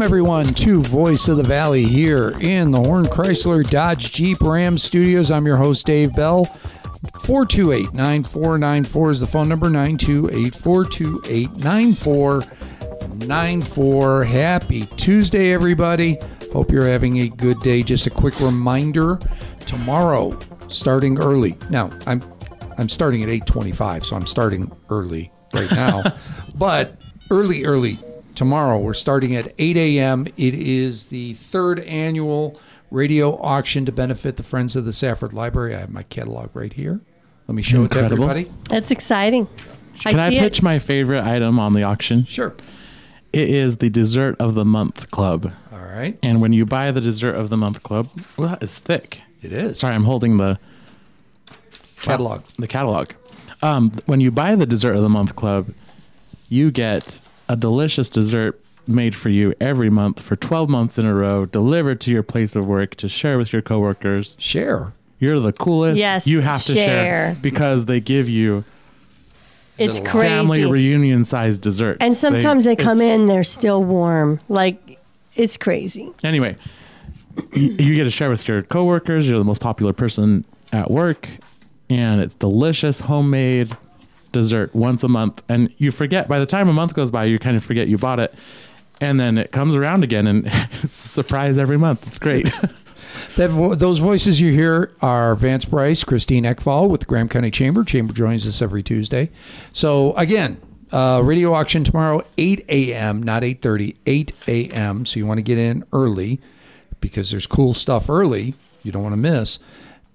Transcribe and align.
Welcome, 0.00 0.14
everyone, 0.14 0.46
to 0.46 0.82
Voice 0.82 1.28
of 1.28 1.36
the 1.36 1.42
Valley 1.42 1.84
here 1.84 2.30
in 2.40 2.70
the 2.70 2.80
Horn 2.80 3.04
Chrysler 3.04 3.68
Dodge 3.68 4.12
Jeep 4.12 4.40
Ram 4.40 4.78
Studios. 4.78 5.30
I'm 5.30 5.44
your 5.44 5.58
host, 5.58 5.84
Dave 5.84 6.16
Bell. 6.16 6.46
428 7.22 7.92
9494 7.92 9.10
is 9.10 9.20
the 9.20 9.26
phone 9.26 9.46
number 9.46 9.68
928 9.68 10.54
428 10.54 11.54
9494. 11.54 14.24
Happy 14.24 14.86
Tuesday, 14.96 15.52
everybody. 15.52 16.16
Hope 16.50 16.70
you're 16.70 16.88
having 16.88 17.18
a 17.18 17.28
good 17.28 17.60
day. 17.60 17.82
Just 17.82 18.06
a 18.06 18.10
quick 18.10 18.40
reminder 18.40 19.18
tomorrow, 19.66 20.38
starting 20.68 21.18
early. 21.18 21.58
Now, 21.68 21.90
I'm 22.06 22.22
I'm 22.78 22.88
starting 22.88 23.22
at 23.22 23.28
8:25, 23.28 24.06
so 24.06 24.16
I'm 24.16 24.24
starting 24.24 24.72
early 24.88 25.30
right 25.52 25.70
now. 25.72 26.02
but 26.54 26.96
early, 27.30 27.66
early 27.66 27.98
tomorrow, 28.34 28.78
we're 28.78 28.94
starting 28.94 29.34
at 29.36 29.52
8 29.58 29.76
a.m. 29.76 30.26
It 30.36 30.54
is 30.54 31.04
the 31.06 31.34
third 31.34 31.80
annual 31.80 32.58
radio 32.90 33.40
auction 33.40 33.84
to 33.86 33.92
benefit 33.92 34.36
the 34.36 34.42
Friends 34.42 34.76
of 34.76 34.84
the 34.84 34.92
Safford 34.92 35.32
Library. 35.32 35.74
I 35.74 35.80
have 35.80 35.90
my 35.90 36.02
catalog 36.04 36.50
right 36.54 36.72
here. 36.72 37.00
Let 37.46 37.54
me 37.54 37.62
show 37.62 37.82
Incredible. 37.82 38.14
it 38.14 38.26
to 38.26 38.30
everybody. 38.30 38.52
That's 38.68 38.90
exciting. 38.90 39.48
Can 40.00 40.18
I, 40.18 40.30
see 40.30 40.38
it. 40.38 40.40
pitch 40.40 40.62
my 40.62 40.78
favorite 40.78 41.22
item 41.24 41.58
on 41.58 41.74
the 41.74 41.82
auction? 41.82 42.24
Sure. 42.24 42.54
It 43.32 43.48
is 43.48 43.76
the 43.76 43.90
Dessert 43.90 44.36
of 44.40 44.54
the 44.54 44.64
Month 44.64 45.10
Club. 45.10 45.52
All 45.72 45.78
right. 45.78 46.18
And 46.22 46.40
when 46.40 46.52
you 46.52 46.64
buy 46.66 46.90
the 46.90 47.00
Dessert 47.00 47.34
of 47.34 47.48
the 47.50 47.56
Month 47.56 47.82
Club, 47.82 48.08
well, 48.36 48.48
that 48.50 48.62
is 48.62 48.78
thick. 48.78 49.22
It 49.42 49.52
is. 49.52 49.80
Sorry, 49.80 49.94
I'm 49.94 50.04
holding 50.04 50.36
the 50.36 50.58
Catalog. 52.02 52.42
the 52.58 52.66
catalog. 52.66 53.10
Um, 53.62 53.90
when 54.06 54.20
you 54.20 54.30
buy 54.30 54.54
the 54.56 54.66
Dessert 54.66 54.94
of 54.96 55.02
the 55.02 55.08
Month 55.08 55.36
Club, 55.36 55.74
you 56.48 56.70
get 56.70 57.20
a 57.50 57.56
delicious 57.56 58.08
dessert 58.08 58.60
made 58.86 59.14
for 59.16 59.28
you 59.28 59.52
every 59.60 59.90
month 59.90 60.22
for 60.22 60.36
12 60.36 60.68
months 60.70 60.98
in 60.98 61.04
a 61.04 61.12
row, 61.12 61.46
delivered 61.46 62.00
to 62.02 62.10
your 62.12 62.22
place 62.22 62.54
of 62.54 62.64
work 62.66 62.94
to 62.94 63.08
share 63.08 63.38
with 63.38 63.52
your 63.52 63.60
coworkers. 63.60 64.36
Share. 64.38 64.92
You're 65.18 65.40
the 65.40 65.52
coolest. 65.52 65.98
Yes, 65.98 66.26
you 66.28 66.40
have 66.40 66.62
to 66.64 66.72
share 66.74 66.86
share. 67.34 67.36
because 67.42 67.86
they 67.86 67.98
give 68.00 68.28
you 68.28 68.64
It's 69.78 69.98
it 69.98 70.02
a 70.02 70.04
lot? 70.04 70.10
crazy. 70.12 70.28
family 70.28 70.64
reunion 70.64 71.24
sized 71.24 71.60
desserts. 71.60 71.98
and 72.00 72.16
sometimes 72.16 72.64
they, 72.64 72.76
come 72.76 73.00
in, 73.00 73.26
they're 73.26 73.42
still 73.44 73.82
warm. 73.82 74.40
Like 74.48 74.98
it's 75.34 75.56
crazy. 75.56 76.10
Anyway, 76.22 76.54
you, 77.52 77.72
you 77.78 77.94
get 77.96 78.04
to 78.04 78.10
share 78.12 78.30
with 78.30 78.46
your 78.46 78.62
coworkers. 78.62 79.28
You're 79.28 79.38
the 79.38 79.44
most 79.44 79.60
popular 79.60 79.92
person 79.92 80.44
at 80.72 80.88
work, 80.88 81.28
and 81.90 82.20
it's 82.20 82.36
delicious 82.36 83.00
homemade 83.00 83.76
dessert 84.32 84.74
once 84.74 85.02
a 85.02 85.08
month. 85.08 85.42
And 85.48 85.72
you 85.78 85.90
forget 85.90 86.28
by 86.28 86.38
the 86.38 86.46
time 86.46 86.68
a 86.68 86.72
month 86.72 86.94
goes 86.94 87.10
by, 87.10 87.24
you 87.24 87.38
kind 87.38 87.56
of 87.56 87.64
forget 87.64 87.88
you 87.88 87.98
bought 87.98 88.20
it, 88.20 88.34
and 89.00 89.18
then 89.18 89.38
it 89.38 89.52
comes 89.52 89.74
around 89.74 90.04
again, 90.04 90.26
and 90.26 90.44
it's 90.82 91.04
a 91.04 91.08
surprise 91.08 91.58
every 91.58 91.78
month. 91.78 92.06
It's 92.06 92.18
great. 92.18 92.50
That 93.36 93.50
vo- 93.50 93.74
those 93.74 93.98
voices 93.98 94.40
you 94.40 94.52
hear 94.52 94.92
are 95.02 95.34
Vance 95.34 95.64
Bryce, 95.64 96.04
Christine 96.04 96.44
Eckfall 96.44 96.88
with 96.88 97.00
the 97.00 97.06
Graham 97.06 97.28
County 97.28 97.50
Chamber. 97.50 97.82
Chamber 97.84 98.12
joins 98.12 98.46
us 98.46 98.62
every 98.62 98.84
Tuesday. 98.84 99.30
So 99.72 100.14
again, 100.14 100.60
uh, 100.92 101.20
radio 101.24 101.52
auction 101.52 101.82
tomorrow, 101.82 102.24
8 102.38 102.64
a.m., 102.68 103.22
not 103.22 103.42
8.30, 103.42 103.96
8 104.06 104.32
a.m. 104.46 105.04
So 105.04 105.18
you 105.18 105.26
want 105.26 105.38
to 105.38 105.42
get 105.42 105.58
in 105.58 105.84
early 105.92 106.40
because 107.00 107.30
there's 107.30 107.46
cool 107.46 107.74
stuff 107.74 108.08
early 108.08 108.54
you 108.82 108.92
don't 108.92 109.02
want 109.02 109.12
to 109.12 109.18
miss. 109.18 109.58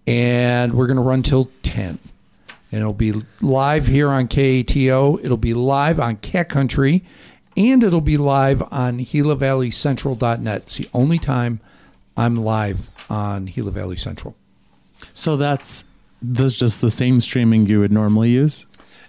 And 0.07 0.73
we're 0.73 0.87
going 0.87 0.97
to 0.97 1.03
run 1.03 1.23
till 1.23 1.49
10. 1.63 1.99
And 2.75 2.81
it'll 2.81 2.93
be 2.93 3.13
live 3.39 3.87
here 3.87 4.09
on 4.09 4.27
KATO. 4.27 5.23
It'll 5.23 5.37
be 5.37 5.53
live 5.53 5.97
on 5.97 6.17
Cat 6.17 6.49
Country. 6.49 7.05
And 7.55 7.81
it'll 7.81 8.01
be 8.01 8.17
live 8.17 8.61
on 8.69 8.99
GilaValleyCentral.net. 8.99 10.61
It's 10.63 10.77
the 10.79 10.89
only 10.93 11.17
time 11.17 11.61
I'm 12.17 12.35
live 12.35 12.89
on 13.09 13.45
Gila 13.45 13.71
Valley 13.71 13.95
Central. 13.95 14.35
so 15.13 15.37
that's 15.37 15.85
that's 16.21 16.57
just 16.57 16.81
the 16.81 16.91
same 16.91 17.21
streaming 17.21 17.65
you 17.65 17.79
would 17.79 17.93
normally 17.93 18.31
use. 18.31 18.65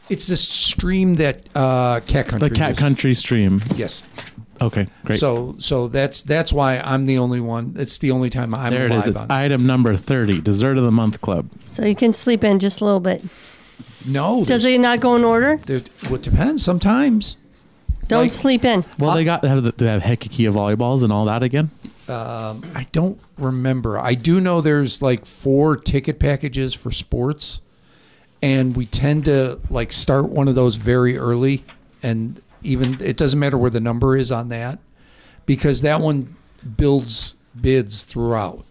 It's 0.09 0.29
the 0.29 0.37
stream 0.37 1.17
that 1.17 1.49
uh, 1.57 1.99
Cat 2.07 2.29
Country. 2.29 2.49
The 2.49 2.55
Cat 2.55 2.69
uses. 2.69 2.83
Country 2.85 3.15
stream. 3.15 3.65
Yes. 3.75 4.05
Okay, 4.61 4.87
great. 5.05 5.19
So 5.19 5.57
so 5.59 5.89
that's 5.89 6.23
that's 6.23 6.53
why 6.53 6.79
I'm 6.79 7.07
the 7.07 7.19
only 7.19 7.41
one. 7.41 7.75
It's 7.77 7.99
the 7.99 8.13
only 8.13 8.31
time 8.31 8.55
I'm 8.55 8.71
there 8.71 8.87
it 8.87 8.91
live 8.91 9.01
is. 9.01 9.07
It's 9.09 9.21
on. 9.21 9.29
item 9.29 9.67
number 9.67 9.97
thirty, 9.97 10.41
Dessert 10.41 10.79
of 10.79 10.85
the 10.85 10.93
Month 10.93 11.21
Club. 11.21 11.51
So 11.73 11.85
you 11.85 11.97
can 11.97 12.13
sleep 12.13 12.45
in 12.45 12.61
just 12.61 12.81
a 12.81 12.85
little 12.85 13.01
bit. 13.01 13.25
No, 14.07 14.45
Does 14.45 14.65
it 14.65 14.79
not 14.81 15.01
go 15.01 15.17
in 15.17 15.25
order? 15.25 15.57
there- 15.67 15.83
well, 16.05 16.15
it 16.15 16.23
depends. 16.23 16.63
Sometimes 16.63 17.37
Don't 18.09 18.23
Like- 18.23 18.33
sleep 18.33 18.65
in. 18.65 18.85
Well, 19.01 19.15
they 19.17 19.25
got 19.25 19.43
they 19.43 19.49
have, 19.49 19.77
they 19.79 19.87
have 19.87 20.03
Hekikia 20.03 20.53
volleyballs 20.53 21.03
and 21.03 21.13
all 21.13 21.25
that 21.25 21.43
again. 21.43 21.71
Um, 22.09 22.63
I 22.73 22.87
don't 22.93 23.19
remember. 23.37 23.99
I 23.99 24.15
do 24.15 24.41
know 24.41 24.61
there's 24.61 25.03
like 25.03 25.27
four 25.27 25.77
ticket 25.77 26.21
packages 26.21 26.73
for 26.73 26.93
sports, 26.93 27.61
and 28.41 28.77
we 28.77 28.87
tend 28.87 29.25
to 29.25 29.59
like 29.71 29.91
start 29.93 30.29
one 30.29 30.47
of 30.47 30.55
those 30.55 30.77
very 30.77 31.19
early, 31.19 31.65
and 32.01 32.41
even 32.63 32.99
it 33.01 33.17
doesn't 33.17 33.41
matter 33.41 33.59
where 33.59 33.71
the 33.71 33.81
number 33.81 34.17
is 34.17 34.31
on 34.31 34.51
that, 34.51 34.79
because 35.45 35.81
that 35.81 36.01
one 36.01 36.37
builds 36.77 37.35
bids 37.61 38.05
throughout. 38.05 38.65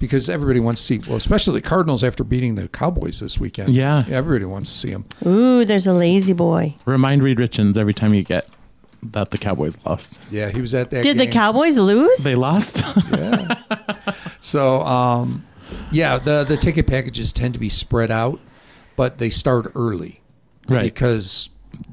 Because 0.00 0.28
everybody 0.28 0.58
wants 0.58 0.80
to 0.80 0.86
see, 0.86 0.98
well, 1.06 1.16
especially 1.16 1.60
the 1.60 1.68
Cardinals 1.68 2.02
after 2.02 2.24
beating 2.24 2.56
the 2.56 2.66
Cowboys 2.68 3.20
this 3.20 3.38
weekend. 3.38 3.68
Yeah. 3.74 4.04
everybody 4.10 4.46
wants 4.46 4.72
to 4.72 4.76
see 4.76 4.90
them. 4.90 5.04
Ooh, 5.26 5.64
there's 5.64 5.86
a 5.86 5.92
La-Z-Boy. 5.92 6.74
Remind 6.86 7.22
Reed 7.22 7.38
Richards 7.38 7.76
every 7.78 7.92
time 7.94 8.12
you 8.14 8.22
get 8.24 8.48
that 9.02 9.30
the 9.30 9.38
Cowboys 9.38 9.76
lost. 9.86 10.18
Yeah, 10.30 10.48
he 10.50 10.60
was 10.60 10.74
at 10.74 10.90
that. 10.90 11.02
Did 11.02 11.18
the. 11.18 11.26
Cowboys 11.26 11.76
lose? 11.78 12.18
They 12.18 12.34
lost. 12.34 12.82
Yeah. 13.10 13.54
so, 14.40 14.80
um, 14.82 15.44
yeah, 15.92 16.18
the 16.18 16.44
the 16.44 16.56
ticket 16.56 16.86
packages 16.86 17.32
tend 17.32 17.52
to 17.54 17.60
be 17.60 17.68
spread 17.68 18.10
out, 18.10 18.40
but 18.96 19.18
they 19.18 19.28
start 19.30 19.70
early, 19.74 20.20
Right. 20.68 20.82
Because 20.82 21.50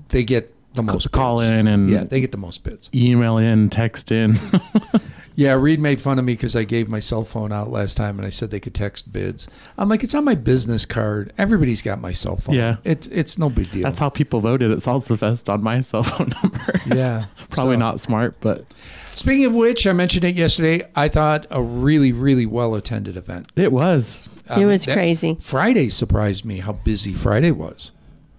they 0.09 0.23
get 0.23 0.53
the 0.75 0.83
most 0.83 1.11
call 1.11 1.39
bids. 1.39 1.49
in 1.49 1.67
and- 1.67 1.89
yeah, 1.89 2.03
they 2.05 2.21
get 2.21 2.31
the 2.31 2.37
most 2.37 2.63
bids. 2.63 2.89
Email 2.95 3.37
in, 3.37 3.69
text 3.69 4.11
in. 4.11 4.39
Yeah, 5.39 5.53
Reed 5.53 5.79
made 5.79 6.01
fun 6.01 6.17
of 6.17 6.25
me 6.25 6.33
because 6.33 6.55
I 6.55 6.63
gave 6.63 6.89
my 6.89 6.99
cell 6.99 7.23
phone 7.23 7.51
out 7.51 7.69
last 7.69 7.95
time 7.95 8.17
and 8.17 8.25
I 8.25 8.31
said 8.31 8.49
they 8.49 8.59
could 8.59 8.73
text 8.73 9.13
bids. 9.13 9.47
I'm 9.77 9.87
like, 9.87 10.03
it's 10.03 10.15
on 10.15 10.25
my 10.25 10.33
business 10.33 10.83
card. 10.83 11.31
Everybody's 11.37 11.83
got 11.83 12.01
my 12.01 12.11
cell 12.11 12.37
phone. 12.37 12.55
Yeah. 12.55 12.77
it's 12.83 13.05
it's 13.07 13.37
no 13.37 13.47
big 13.51 13.69
deal. 13.69 13.83
That's 13.83 13.99
how 13.99 14.09
people 14.09 14.39
voted 14.39 14.71
at 14.71 14.79
Salsa 14.79 15.15
Fest 15.17 15.47
on 15.47 15.61
my 15.61 15.81
cell 15.89 16.01
phone 16.01 16.31
number. 16.41 16.81
yeah, 16.87 17.25
Probably 17.51 17.75
So- 17.75 17.79
not 17.79 18.01
smart, 18.01 18.35
but 18.41 18.65
Speaking 19.13 19.45
of 19.45 19.53
which, 19.55 19.85
I 19.87 19.93
mentioned 19.93 20.23
it 20.25 20.35
yesterday. 20.35 20.87
I 20.95 21.07
thought 21.07 21.45
a 21.51 21.61
really, 21.61 22.11
really 22.11 22.45
well 22.47 22.73
attended 22.75 23.15
event. 23.15 23.47
it 23.55 23.71
was. 23.71 24.27
Um, 24.49 24.61
It 24.61 24.65
was 24.65 24.85
that- 24.85 24.93
crazy. 24.95 25.37
Friday 25.39 25.89
surprised 25.89 26.45
me 26.45 26.57
how 26.59 26.73
busy 26.73 27.13
Friday 27.13 27.51
was. 27.51 27.91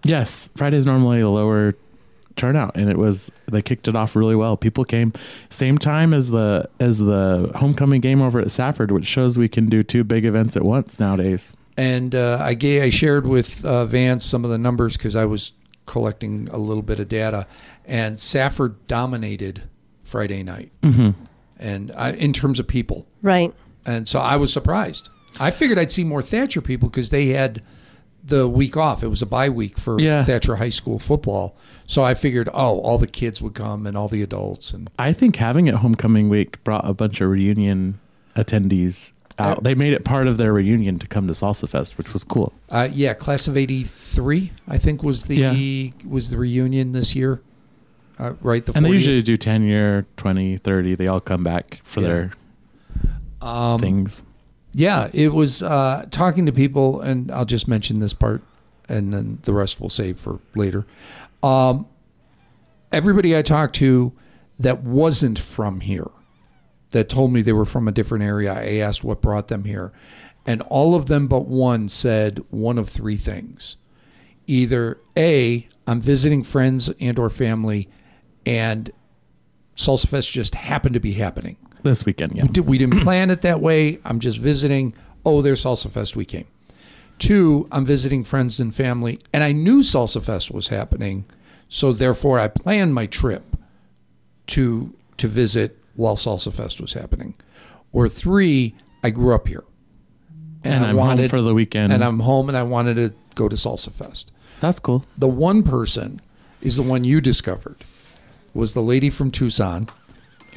Yes, 0.04 0.48
Friday's 0.56 0.86
normally 0.86 1.20
a 1.20 1.28
lower 1.28 1.74
turnout, 2.38 2.76
and 2.76 2.88
it 2.88 2.96
was. 2.96 3.30
They 3.46 3.60
kicked 3.60 3.88
it 3.88 3.94
off 3.96 4.16
really 4.16 4.34
well. 4.36 4.56
People 4.56 4.84
came 4.84 5.12
same 5.50 5.76
time 5.76 6.14
as 6.14 6.30
the 6.30 6.68
as 6.80 6.98
the 6.98 7.52
homecoming 7.56 8.00
game 8.00 8.22
over 8.22 8.40
at 8.40 8.50
Safford, 8.50 8.90
which 8.90 9.06
shows 9.06 9.36
we 9.36 9.48
can 9.48 9.66
do 9.66 9.82
two 9.82 10.04
big 10.04 10.24
events 10.24 10.56
at 10.56 10.62
once 10.64 10.98
nowadays. 10.98 11.52
and 11.76 12.14
uh, 12.14 12.38
I 12.40 12.54
gave, 12.54 12.82
I 12.82 12.90
shared 12.90 13.26
with 13.26 13.64
uh, 13.64 13.84
Vance 13.84 14.24
some 14.24 14.44
of 14.44 14.50
the 14.50 14.58
numbers 14.58 14.96
because 14.96 15.14
I 15.14 15.24
was 15.26 15.52
collecting 15.86 16.48
a 16.50 16.58
little 16.58 16.82
bit 16.82 16.98
of 17.00 17.08
data, 17.08 17.46
and 17.86 18.18
Safford 18.20 18.86
dominated 18.86 19.62
Friday 20.02 20.42
night, 20.42 20.70
Mm-hmm. 20.82 21.10
and 21.58 21.92
I, 21.96 22.12
in 22.12 22.32
terms 22.32 22.58
of 22.58 22.66
people, 22.66 23.06
Right. 23.22 23.54
and 23.86 24.08
so 24.08 24.18
I 24.20 24.36
was 24.36 24.52
surprised. 24.52 25.10
I 25.40 25.50
figured 25.50 25.78
I'd 25.78 25.92
see 25.92 26.04
more 26.04 26.20
Thatcher 26.22 26.60
people 26.60 26.88
because 26.88 27.10
they 27.10 27.26
had 27.28 27.62
the 28.28 28.48
week 28.48 28.76
off. 28.76 29.02
It 29.02 29.08
was 29.08 29.22
a 29.22 29.26
bye 29.26 29.48
week 29.48 29.78
for 29.78 30.00
Yeah. 30.00 30.24
Thatcher 30.24 30.56
High 30.56 30.68
School 30.68 30.98
football, 30.98 31.56
so 31.86 32.02
I 32.04 32.14
figured, 32.14 32.48
oh, 32.54 32.78
all 32.80 32.98
the 32.98 33.06
kids 33.06 33.42
would 33.42 33.54
come 33.54 33.86
and 33.86 33.96
all 33.96 34.08
the 34.08 34.22
adults, 34.22 34.72
and 34.72 34.88
I 34.98 35.12
think 35.12 35.36
having 35.36 35.66
it 35.66 35.74
homecoming 35.76 36.28
week 36.28 36.62
brought 36.64 36.88
a 36.88 36.94
bunch 36.94 37.20
of 37.20 37.30
reunion 37.30 37.98
attendees 38.36 39.12
out. 39.38 39.62
They 39.62 39.74
made 39.74 39.92
it 39.92 40.04
part 40.04 40.26
of 40.26 40.36
their 40.36 40.52
reunion 40.52 40.98
to 40.98 41.06
come 41.06 41.26
to 41.28 41.32
Salsa 41.32 41.68
Fest, 41.68 41.96
which 41.98 42.12
was 42.12 42.24
cool. 42.24 42.52
uh, 42.70 42.88
yeah, 42.92 43.14
class 43.14 43.46
of 43.48 43.56
'83, 43.56 44.52
I 44.66 44.78
think 44.78 45.02
was 45.02 45.24
the 45.24 45.36
Yeah. 45.36 45.90
was 46.08 46.30
the 46.30 46.36
reunion 46.38 46.92
this 46.92 47.14
year, 47.14 47.40
uh, 48.18 48.32
right? 48.42 48.64
The 48.66 48.72
And 48.76 48.84
they 48.84 48.90
usually 48.90 49.22
do 49.22 49.36
10 49.36 49.62
year, 49.62 50.06
20, 50.16 50.56
30. 50.56 50.94
They 50.96 51.06
all 51.06 51.20
come 51.20 51.42
back 51.44 51.80
for 51.84 52.00
Yeah. 52.00 52.06
their 52.08 52.30
Um, 53.40 53.80
things. 53.80 54.22
Yeah, 54.78 55.10
it 55.12 55.34
was 55.34 55.60
uh, 55.60 56.06
talking 56.12 56.46
to 56.46 56.52
people, 56.52 57.00
and 57.00 57.32
I'll 57.32 57.44
just 57.44 57.66
mention 57.66 57.98
this 57.98 58.14
part, 58.14 58.42
and 58.88 59.12
then 59.12 59.40
the 59.42 59.52
rest 59.52 59.80
we'll 59.80 59.90
save 59.90 60.20
for 60.20 60.38
later. 60.54 60.86
Um, 61.42 61.88
everybody 62.92 63.36
I 63.36 63.42
talked 63.42 63.74
to 63.76 64.12
that 64.56 64.84
wasn't 64.84 65.40
from 65.40 65.80
here, 65.80 66.06
that 66.92 67.08
told 67.08 67.32
me 67.32 67.42
they 67.42 67.52
were 67.52 67.64
from 67.64 67.88
a 67.88 67.92
different 67.92 68.22
area, 68.22 68.52
I 68.52 68.76
asked 68.76 69.02
what 69.02 69.20
brought 69.20 69.48
them 69.48 69.64
here, 69.64 69.90
and 70.46 70.62
all 70.62 70.94
of 70.94 71.06
them 71.06 71.26
but 71.26 71.48
one 71.48 71.88
said 71.88 72.40
one 72.50 72.78
of 72.78 72.88
three 72.88 73.16
things: 73.16 73.78
either 74.46 75.00
a, 75.16 75.66
I'm 75.88 76.00
visiting 76.00 76.44
friends 76.44 76.88
and 77.00 77.18
or 77.18 77.30
family, 77.30 77.88
and 78.46 78.92
Fest 79.76 80.30
just 80.30 80.54
happened 80.54 80.94
to 80.94 81.00
be 81.00 81.14
happening. 81.14 81.56
This 81.82 82.04
weekend, 82.04 82.32
yeah. 82.36 82.44
Did- 82.44 82.66
We 82.66 82.78
didn't 82.78 83.00
plan 83.02 83.30
it 83.30 83.42
that 83.42 83.60
way. 83.60 83.98
I'm 84.04 84.20
just 84.20 84.38
visiting. 84.38 84.94
Oh, 85.24 85.42
there's 85.42 85.62
Salsa 85.64 85.90
Fest. 85.90 86.16
We 86.16 86.24
came. 86.24 86.46
Two, 87.18 87.66
I'm 87.72 87.84
visiting 87.84 88.22
friends 88.24 88.60
and 88.60 88.72
family, 88.74 89.18
and 89.32 89.42
I 89.42 89.50
knew 89.52 89.80
Salsa 89.82 90.22
Fest 90.22 90.50
was 90.52 90.68
happening, 90.68 91.24
so 91.68 91.92
therefore 91.92 92.38
I 92.38 92.46
planned 92.48 92.94
my 92.94 93.06
trip 93.06 93.56
to 94.48 94.94
to 95.16 95.26
visit 95.26 95.76
while 95.96 96.14
Salsa 96.16 96.52
Fest 96.52 96.80
was 96.80 96.92
happening. 96.92 97.34
Or 97.92 98.08
three, 98.08 98.74
I 99.02 99.10
grew 99.10 99.34
up 99.34 99.48
here, 99.48 99.64
And 100.62 100.84
I 100.84 100.90
I'm 100.90 100.96
home 100.96 101.28
for 101.28 101.42
the 101.42 101.54
weekend. 101.54 101.92
and 101.92 102.04
I'm 102.04 102.20
home, 102.20 102.48
and 102.48 102.56
I 102.56 102.62
wanted 102.62 102.94
to 102.94 103.12
go 103.34 103.48
to 103.48 103.56
Salsa 103.56 103.92
Fest. 103.92 104.30
That's 104.60 104.78
cool. 104.78 105.04
The 105.16 105.26
one 105.28 105.62
person 105.64 106.20
is 106.62 106.76
the 106.76 106.82
one 106.82 107.02
you 107.02 107.20
discovered 107.20 107.84
was 108.54 108.74
the 108.74 108.82
lady 108.82 109.10
from 109.10 109.30
Tucson. 109.32 109.88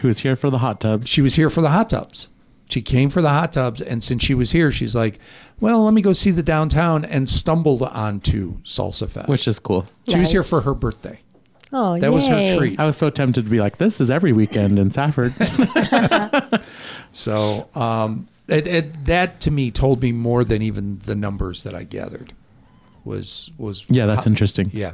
Who 0.01 0.07
is 0.07 0.19
here 0.19 0.35
for 0.35 0.49
the 0.49 0.59
hot 0.59 0.79
tubs? 0.79 1.07
She 1.07 1.21
was 1.21 1.35
here 1.35 1.49
for 1.49 1.61
the 1.61 1.69
hot 1.69 1.89
tubs. 1.89 2.27
She 2.69 2.81
came 2.81 3.09
for 3.09 3.21
the 3.21 3.29
hot 3.29 3.51
tubs, 3.53 3.81
and 3.81 4.03
since 4.03 4.23
she 4.23 4.33
was 4.33 4.51
here, 4.51 4.71
she's 4.71 4.95
like, 4.95 5.19
"Well, 5.59 5.83
let 5.83 5.93
me 5.93 6.01
go 6.01 6.13
see 6.13 6.31
the 6.31 6.43
downtown," 6.43 7.03
and 7.03 7.27
stumbled 7.27 7.83
onto 7.83 8.61
Salsa 8.63 9.09
Fest. 9.09 9.27
Which 9.27 9.47
is 9.47 9.59
cool. 9.59 9.87
she 10.07 10.17
was 10.17 10.31
here 10.31 10.43
for 10.43 10.61
her 10.61 10.73
birthday. 10.73 11.19
Oh, 11.73 11.95
yeah. 11.95 12.01
That 12.01 12.11
was 12.13 12.27
her 12.27 12.57
treat. 12.57 12.79
I 12.79 12.85
was 12.85 12.97
so 12.97 13.09
tempted 13.09 13.45
to 13.45 13.49
be 13.49 13.59
like, 13.61 13.77
this 13.77 14.01
is 14.01 14.11
every 14.11 14.33
weekend 14.33 14.77
in 14.77 14.91
Safford. 14.91 15.33
So 17.11 17.69
um, 17.75 18.27
it, 18.47 18.65
it, 18.65 19.05
that 19.05 19.41
to 19.41 19.51
me 19.51 19.69
told 19.69 20.01
me 20.01 20.11
more 20.11 20.43
than 20.43 20.61
even 20.61 20.99
the 21.05 21.15
numbers 21.15 21.63
that 21.63 21.75
I 21.75 21.83
gathered. 21.83 22.33
Was 23.03 23.51
was 23.57 23.83
yeah, 23.89 24.05
that's 24.05 24.27
interesting. 24.27 24.69
yeah. 24.73 24.93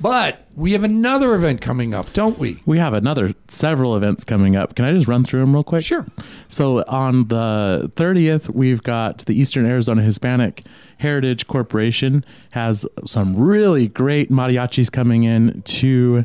But 0.00 0.46
we 0.54 0.72
have 0.72 0.84
another 0.84 1.34
event 1.34 1.60
coming 1.60 1.92
up, 1.92 2.12
don't 2.12 2.38
we? 2.38 2.62
We 2.64 2.78
have 2.78 2.94
another 2.94 3.34
several 3.48 3.96
events 3.96 4.22
coming 4.22 4.54
up. 4.54 4.76
Can 4.76 4.84
I 4.84 4.92
just 4.92 5.08
run 5.08 5.24
through 5.24 5.40
them 5.40 5.52
real 5.52 5.64
quick? 5.64 5.84
Sure. 5.84 6.06
So 6.46 6.84
on 6.86 7.28
the 7.28 7.90
30th, 7.96 8.50
we've 8.54 8.82
got 8.82 9.24
the 9.26 9.38
Eastern 9.38 9.66
Arizona 9.66 10.02
Hispanic 10.02 10.64
Heritage 10.98 11.46
Corporation 11.46 12.24
has 12.52 12.86
some 13.06 13.36
really 13.36 13.88
great 13.88 14.30
mariachis 14.30 14.90
coming 14.90 15.24
in 15.24 15.62
to 15.62 16.24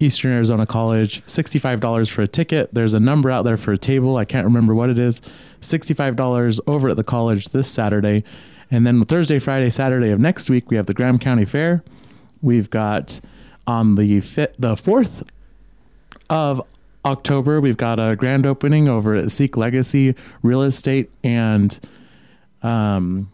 Eastern 0.00 0.32
Arizona 0.32 0.66
College. 0.66 1.24
$65 1.26 2.10
for 2.10 2.22
a 2.22 2.28
ticket. 2.28 2.72
There's 2.72 2.94
a 2.94 3.00
number 3.00 3.30
out 3.30 3.42
there 3.42 3.56
for 3.56 3.72
a 3.72 3.78
table. 3.78 4.16
I 4.16 4.24
can't 4.24 4.44
remember 4.44 4.74
what 4.74 4.88
it 4.88 4.98
is. 4.98 5.20
$65 5.60 6.60
over 6.66 6.88
at 6.88 6.96
the 6.96 7.04
college 7.04 7.50
this 7.50 7.68
Saturday. 7.68 8.24
And 8.70 8.86
then 8.86 9.02
Thursday, 9.02 9.38
Friday, 9.38 9.68
Saturday 9.70 10.10
of 10.10 10.20
next 10.20 10.48
week, 10.48 10.70
we 10.70 10.76
have 10.76 10.86
the 10.86 10.94
Graham 10.94 11.18
County 11.18 11.44
Fair. 11.44 11.82
We've 12.42 12.70
got 12.70 13.20
on 13.66 13.94
the 13.94 14.20
the 14.20 14.74
4th 14.74 15.22
of 16.28 16.62
October, 17.04 17.60
we've 17.60 17.76
got 17.76 17.98
a 17.98 18.14
grand 18.16 18.46
opening 18.46 18.88
over 18.88 19.14
at 19.14 19.30
Seek 19.30 19.56
Legacy 19.56 20.14
Real 20.42 20.62
Estate 20.62 21.10
and 21.24 21.78
um 22.62 23.30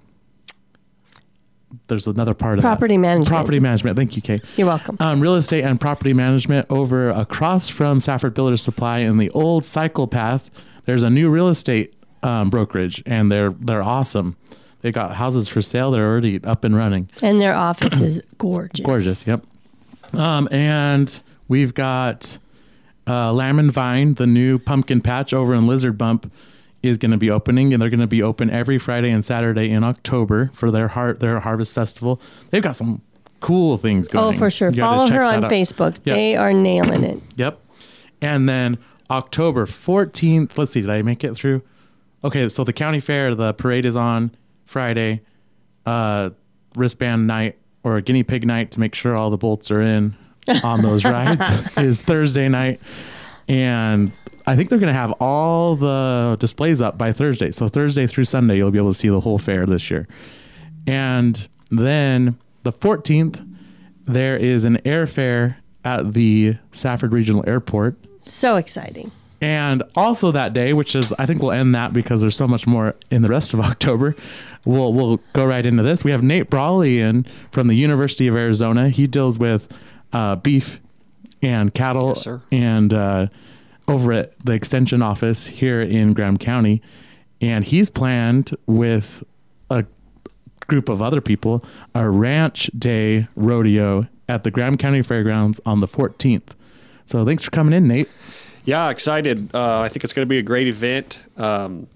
there's 1.89 2.07
another 2.07 2.35
part 2.35 2.59
of. 2.59 2.63
Property 2.63 2.97
management. 2.97 3.29
Property 3.29 3.61
management. 3.61 3.97
Thank 3.97 4.17
you, 4.17 4.23
Kay. 4.23 4.41
You're 4.57 4.67
welcome. 4.67 4.97
Um, 5.01 5.21
real 5.21 5.35
estate 5.35 5.63
and 5.63 5.81
property 5.81 6.13
management 6.13 6.67
over 6.71 7.11
across 7.11 7.69
from 7.69 8.01
Safford 8.01 8.35
Builder 8.35 8.57
Supply 8.57 8.99
in 9.01 9.19
the 9.19 9.31
old 9.31 9.65
cycle 9.65 10.07
path. 10.07 10.51
There's 10.85 11.03
a 11.03 11.11
new 11.11 11.29
real 11.29 11.49
estate 11.49 11.95
um, 12.23 12.51
brokerage, 12.51 13.03
and 13.07 13.31
they're 13.31 13.51
they're 13.51 13.83
awesome. 13.83 14.37
They 14.87 14.93
got 14.93 15.17
houses 15.17 15.49
for 15.49 15.63
sale. 15.63 15.91
They're 15.91 16.07
already 16.09 16.41
up 16.45 16.63
and 16.63 16.77
running. 16.77 17.11
And 17.21 17.41
their 17.41 17.57
office 17.57 18.01
is 18.01 18.23
gorgeous. 18.39 18.87
Gorgeous. 18.87 19.27
Yep. 19.27 19.45
Um, 20.13 20.49
and 20.53 21.21
we've 21.49 21.75
got 21.75 22.39
uh, 23.09 23.33
Lamb 23.33 23.59
and 23.59 23.73
Vine, 23.73 24.15
the 24.15 24.29
new 24.29 24.61
pumpkin 24.61 25.01
patch 25.01 25.35
over 25.35 25.55
in 25.55 25.67
Lizard 25.67 25.99
Bump, 25.99 26.33
is 26.85 26.99
going 26.99 27.11
to 27.11 27.17
be 27.17 27.29
opening, 27.29 27.73
and 27.73 27.83
they're 27.83 27.91
going 27.91 27.99
to 27.99 28.07
be 28.07 28.23
open 28.23 28.49
every 28.49 28.79
Friday 28.79 29.11
and 29.11 29.25
Saturday 29.25 29.71
in 29.71 29.83
October 29.83 30.53
for 30.55 30.71
their 30.71 30.87
heart 30.87 31.19
their 31.19 31.41
harvest 31.41 31.75
festival. 31.75 32.21
They've 32.51 32.63
got 32.63 32.77
some 32.77 33.03
cool 33.41 33.79
things 33.79 34.07
going. 34.07 34.37
Oh, 34.37 34.39
for 34.39 34.51
sure. 34.51 34.71
You 34.71 34.83
Follow 34.83 35.09
her 35.11 35.25
on. 35.25 35.43
Facebook. 35.43 35.97
Yep. 36.05 36.15
They 36.15 36.37
are 36.37 36.53
nailing 36.53 37.03
it. 37.03 37.21
Yep. 37.37 37.59
And 38.23 38.49
then 38.49 38.79
October 39.11 39.67
14th, 39.67 40.57
let's 40.57 40.71
see, 40.71 40.81
did 40.81 40.91
I 40.91 41.03
make 41.03 41.25
it 41.25 41.35
through? 41.35 41.63
Okay, 42.23 42.49
so 42.49 42.63
the 42.63 42.73
county 42.73 43.01
fair, 43.01 43.35
the 43.35 43.53
parade 43.53 43.85
is 43.85 43.97
on 43.97 44.31
Friday. 44.67 45.23
Uh, 45.85 46.31
wristband 46.77 47.27
night 47.27 47.57
or 47.83 47.97
a 47.97 48.03
guinea 48.03 48.23
pig 48.23 48.47
night 48.47 48.71
to 48.73 48.81
make 48.81 48.95
sure 48.95 49.17
all 49.17 49.31
the 49.31 49.39
bolts 49.39 49.71
are 49.71 49.81
in 49.81 50.17
on 50.63 50.83
those 50.83 51.05
rides 51.05 51.43
is 51.77 52.03
Thursday 52.03 52.49
night. 52.49 52.81
And 53.49 54.13
I 54.47 54.57
think 54.57 54.71
they're 54.71 54.79
going 54.79 54.93
to 54.93 54.99
have 54.99 55.13
all 55.21 55.77
the 55.77 56.37
displays 56.39 56.81
up 56.81 56.99
by 56.99 57.13
Thursday. 57.13 57.51
So 57.51 57.69
Thursday 57.69 58.07
through 58.07 58.25
Sunday, 58.25 58.57
you'll 58.57 58.71
be 58.71 58.79
able 58.79 58.91
to 58.91 58.99
see 58.99 59.09
the 59.09 59.21
whole 59.21 59.39
fair 59.39 59.67
this 59.67 59.91
year. 59.91 60.07
And 60.87 61.49
then 61.71 62.39
the 62.63 62.73
14th, 62.73 63.45
there 64.05 64.37
is 64.37 64.65
an 64.65 64.77
airfare 64.79 65.57
at 65.85 66.15
the 66.15 66.57
Safford 66.73 67.13
Regional 67.13 67.45
Airport. 67.47 67.97
So 68.25 68.57
exciting. 68.57 69.11
And 69.41 69.83
also 69.95 70.33
that 70.33 70.53
day, 70.53 70.73
which 70.73 70.95
is 70.97 71.13
I 71.19 71.27
think 71.27 71.43
we'll 71.43 71.53
end 71.53 71.75
that 71.75 71.93
because 71.93 72.21
there's 72.21 72.37
so 72.37 72.49
much 72.49 72.67
more 72.67 72.95
in 73.11 73.23
the 73.23 73.29
rest 73.29 73.53
of 73.55 73.61
October. 73.71 74.17
We'll 74.67 74.93
we'll 74.93 75.19
go 75.33 75.47
right 75.47 75.65
into 75.65 75.83
this. 75.83 76.05
We 76.05 76.11
have 76.11 76.23
Nate 76.23 76.51
Brawley 76.51 77.01
in 77.01 77.25
from 77.53 77.69
the 77.69 77.75
University 77.75 78.27
of 78.27 78.37
Arizona. 78.37 78.89
He 78.91 79.07
deals 79.07 79.39
with 79.39 79.69
uh, 80.13 80.37
beef 80.37 80.81
and 81.43 81.73
cattle 81.73 82.09
Yes, 82.17 82.23
sir. 82.25 82.43
and 82.53 82.93
uh, 82.93 83.27
over 83.89 84.13
at 84.13 84.35
the 84.45 84.53
extension 84.53 85.01
office 85.03 85.47
here 85.47 85.81
in 85.81 86.13
Graham 86.13 86.37
County. 86.37 86.83
And 87.41 87.65
he's 87.65 87.91
planned 87.91 88.57
with 88.67 89.23
a 89.71 89.85
group 90.67 90.89
of 90.89 91.01
other 91.01 91.21
people 91.21 91.63
a 91.95 92.09
ranch 92.11 92.69
day 92.77 93.29
rodeo 93.37 94.09
at 94.29 94.43
the 94.43 94.51
Graham 94.51 94.77
County 94.77 95.03
Fairgrounds 95.03 95.61
on 95.65 95.79
the 95.81 95.87
14th. 95.87 96.55
So 97.05 97.25
thanks 97.25 97.45
for 97.45 97.51
coming 97.53 97.73
in, 97.73 97.87
Nate. 97.87 98.09
Yeah, 98.65 98.91
excited. 98.91 99.55
Uh, 99.55 99.81
I 99.81 99.89
think 99.89 100.03
it's 100.03 100.13
going 100.13 100.27
to 100.27 100.29
be 100.29 100.39
a 100.39 100.43
great 100.43 100.67
event. 100.67 101.21
Um, 101.37 101.87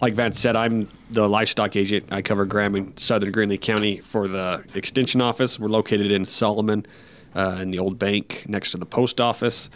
like 0.00 0.14
Vance 0.14 0.38
said, 0.38 0.56
I'm 0.56 0.88
the 1.10 1.28
livestock 1.28 1.76
agent. 1.76 2.06
I 2.10 2.22
cover 2.22 2.44
Graham 2.44 2.74
and 2.74 2.98
Southern 2.98 3.32
Greenlee 3.32 3.60
County 3.60 3.98
for 3.98 4.28
the 4.28 4.64
Extension 4.74 5.20
Office. 5.20 5.58
We're 5.58 5.68
located 5.68 6.10
in 6.10 6.24
Solomon, 6.24 6.86
uh, 7.34 7.58
in 7.60 7.70
the 7.70 7.78
old 7.78 7.98
bank 7.98 8.44
next 8.48 8.72
to 8.72 8.76
the 8.76 8.86
post 8.86 9.20
office, 9.20 9.70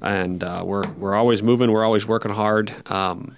and 0.00 0.42
uh, 0.44 0.62
we're 0.64 0.88
we're 0.92 1.14
always 1.14 1.42
moving. 1.42 1.70
We're 1.72 1.84
always 1.84 2.06
working 2.06 2.32
hard. 2.32 2.72
Um, 2.90 3.36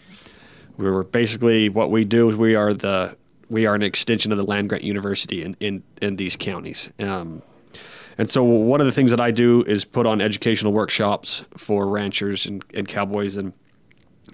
we 0.77 0.91
were 0.91 1.05
basically 1.05 1.69
what 1.69 1.91
we 1.91 2.05
do 2.05 2.29
is 2.29 2.37
we 2.37 2.55
are 2.55 2.75
the 2.75 3.17
we 3.49 3.67
are 3.67 3.75
an 3.75 3.83
extension 3.83 4.31
of 4.31 4.39
the 4.39 4.45
land 4.45 4.69
grant 4.69 4.85
university 4.85 5.43
in 5.43 5.57
in, 5.61 5.83
in 6.03 6.17
these 6.17 6.37
counties. 6.37 6.93
Um, 6.99 7.43
and 8.19 8.29
so 8.29 8.43
one 8.43 8.81
of 8.81 8.87
the 8.87 8.93
things 8.93 9.13
that 9.13 9.21
I 9.21 9.31
do 9.31 9.63
is 9.63 9.85
put 9.85 10.05
on 10.05 10.21
educational 10.21 10.73
workshops 10.73 11.45
for 11.57 11.87
ranchers 11.87 12.47
and, 12.47 12.65
and 12.75 12.89
cowboys 12.89 13.37
and 13.37 13.53